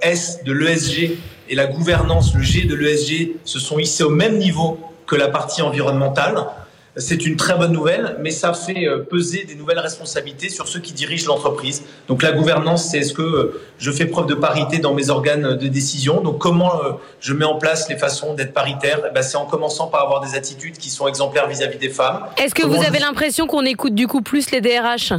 S 0.01 0.39
de 0.43 0.51
l'ESG 0.51 1.15
et 1.47 1.53
la 1.53 1.67
gouvernance, 1.67 2.33
le 2.33 2.41
G 2.41 2.65
de 2.65 2.73
l'ESG, 2.73 3.35
se 3.45 3.59
sont 3.59 3.77
hissés 3.77 4.03
au 4.03 4.09
même 4.09 4.39
niveau 4.39 4.79
que 5.05 5.15
la 5.15 5.27
partie 5.27 5.61
environnementale. 5.61 6.45
C'est 6.97 7.25
une 7.25 7.35
très 7.35 7.57
bonne 7.57 7.73
nouvelle, 7.73 8.15
mais 8.21 8.31
ça 8.31 8.53
fait 8.53 8.87
euh, 8.87 8.99
peser 8.99 9.43
des 9.43 9.55
nouvelles 9.55 9.79
responsabilités 9.79 10.47
sur 10.47 10.69
ceux 10.69 10.79
qui 10.79 10.93
dirigent 10.93 11.27
l'entreprise. 11.27 11.83
Donc 12.07 12.23
la 12.23 12.31
gouvernance, 12.31 12.85
c'est 12.85 12.99
est-ce 12.99 13.13
que 13.13 13.21
euh, 13.21 13.61
je 13.79 13.91
fais 13.91 14.05
preuve 14.05 14.27
de 14.27 14.33
parité 14.33 14.77
dans 14.77 14.93
mes 14.93 15.09
organes 15.09 15.57
de 15.57 15.67
décision 15.67 16.21
Donc 16.21 16.37
comment 16.37 16.81
euh, 16.85 16.91
je 17.19 17.33
mets 17.33 17.43
en 17.43 17.55
place 17.55 17.89
les 17.89 17.97
façons 17.97 18.33
d'être 18.33 18.53
paritaire? 18.53 19.01
Eh 19.09 19.13
ben, 19.13 19.21
C'est 19.21 19.35
en 19.35 19.45
commençant 19.45 19.87
par 19.87 20.03
avoir 20.03 20.21
des 20.21 20.35
attitudes 20.35 20.77
qui 20.77 20.89
sont 20.89 21.05
exemplaires 21.09 21.49
vis-à-vis 21.49 21.77
des 21.77 21.89
femmes. 21.89 22.27
Est-ce 22.37 22.55
que 22.55 22.65
vous 22.65 22.81
avez 22.81 22.99
l'impression 22.99 23.45
qu'on 23.45 23.65
écoute 23.65 23.93
du 23.93 24.07
coup 24.07 24.21
plus 24.21 24.49
les 24.51 24.61
DRH 24.61 25.11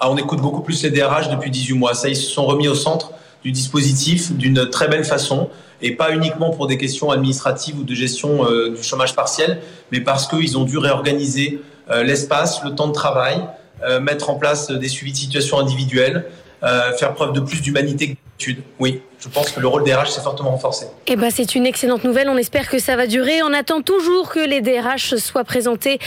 ah, 0.00 0.10
On 0.10 0.16
écoute 0.16 0.40
beaucoup 0.40 0.62
plus 0.62 0.82
les 0.82 0.90
DRH 0.90 1.28
depuis 1.28 1.52
18 1.52 1.74
mois. 1.74 1.94
Ça, 1.94 2.08
ils 2.08 2.16
se 2.16 2.28
sont 2.28 2.46
remis 2.46 2.66
au 2.66 2.74
centre 2.74 3.12
du 3.44 3.52
dispositif 3.52 4.32
d'une 4.32 4.68
très 4.68 4.88
belle 4.88 5.04
façon 5.04 5.48
et 5.82 5.96
pas 5.96 6.12
uniquement 6.12 6.50
pour 6.50 6.66
des 6.66 6.76
questions 6.76 7.10
administratives 7.10 7.78
ou 7.78 7.84
de 7.84 7.94
gestion 7.94 8.44
euh, 8.44 8.70
du 8.76 8.82
chômage 8.82 9.14
partiel, 9.14 9.60
mais 9.92 10.00
parce 10.00 10.26
qu'ils 10.26 10.58
ont 10.58 10.64
dû 10.64 10.78
réorganiser 10.78 11.62
euh, 11.90 12.02
l'espace, 12.02 12.62
le 12.62 12.74
temps 12.74 12.88
de 12.88 12.92
travail, 12.92 13.42
euh, 13.82 13.98
mettre 13.98 14.28
en 14.28 14.34
place 14.34 14.70
des 14.70 14.88
suivis 14.88 15.12
de 15.12 15.16
situation 15.16 15.58
individuelles, 15.58 16.26
faire 16.60 17.14
preuve 17.14 17.32
de 17.32 17.40
plus 17.40 17.60
d'humanité 17.60 18.08
que 18.08 18.12
d'habitude. 18.12 18.62
Oui, 18.78 19.02
je 19.18 19.28
pense 19.28 19.50
que 19.50 19.60
le 19.60 19.66
rôle 19.66 19.84
des 19.84 19.94
RH 19.94 20.08
s'est 20.08 20.20
fortement 20.20 20.50
renforcé. 20.50 20.86
Eh 21.06 21.16
ben, 21.16 21.30
c'est 21.30 21.54
une 21.54 21.66
excellente 21.66 22.04
nouvelle. 22.04 22.28
On 22.28 22.36
espère 22.36 22.68
que 22.68 22.78
ça 22.78 22.96
va 22.96 23.06
durer. 23.06 23.42
On 23.42 23.52
attend 23.52 23.82
toujours 23.82 24.30
que 24.30 24.40
les 24.40 24.60
DRH 24.60 25.16
soient 25.16 25.44
présentés 25.44 25.98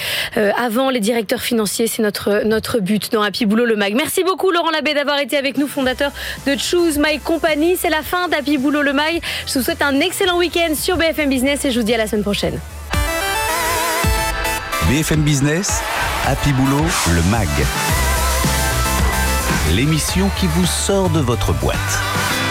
avant 0.57 0.89
les 0.89 0.99
directeurs 0.99 1.41
financiers. 1.41 1.87
C'est 1.87 2.01
notre, 2.01 2.43
notre 2.45 2.79
but 2.79 3.11
dans 3.11 3.21
Happy 3.21 3.45
Boulot 3.45 3.65
le 3.65 3.75
Mag. 3.75 3.93
Merci 3.95 4.23
beaucoup, 4.23 4.51
Laurent 4.51 4.71
Labbé, 4.71 4.93
d'avoir 4.93 5.19
été 5.19 5.37
avec 5.37 5.57
nous, 5.57 5.67
fondateur 5.67 6.11
de 6.47 6.55
Choose 6.57 6.97
My 6.97 7.19
Company. 7.19 7.77
C'est 7.77 7.89
la 7.89 8.01
fin 8.01 8.27
d'Happy 8.27 8.57
Boulot 8.57 8.81
le 8.81 8.93
Mag. 8.93 9.21
Je 9.47 9.59
vous 9.59 9.65
souhaite 9.65 9.81
un 9.81 9.99
excellent 9.99 10.37
week-end 10.37 10.73
sur 10.75 10.97
BFM 10.97 11.29
Business 11.29 11.65
et 11.65 11.71
je 11.71 11.79
vous 11.79 11.85
dis 11.85 11.93
à 11.93 11.97
la 11.97 12.07
semaine 12.07 12.23
prochaine. 12.23 12.59
BFM 14.89 15.21
Business, 15.21 15.81
Happy 16.27 16.51
Boulot 16.51 16.85
le 17.15 17.21
Mag 17.31 17.47
l'émission 19.73 20.29
qui 20.39 20.45
vous 20.45 20.65
sort 20.67 21.09
de 21.09 21.19
votre 21.19 21.51
boîte. 21.53 22.42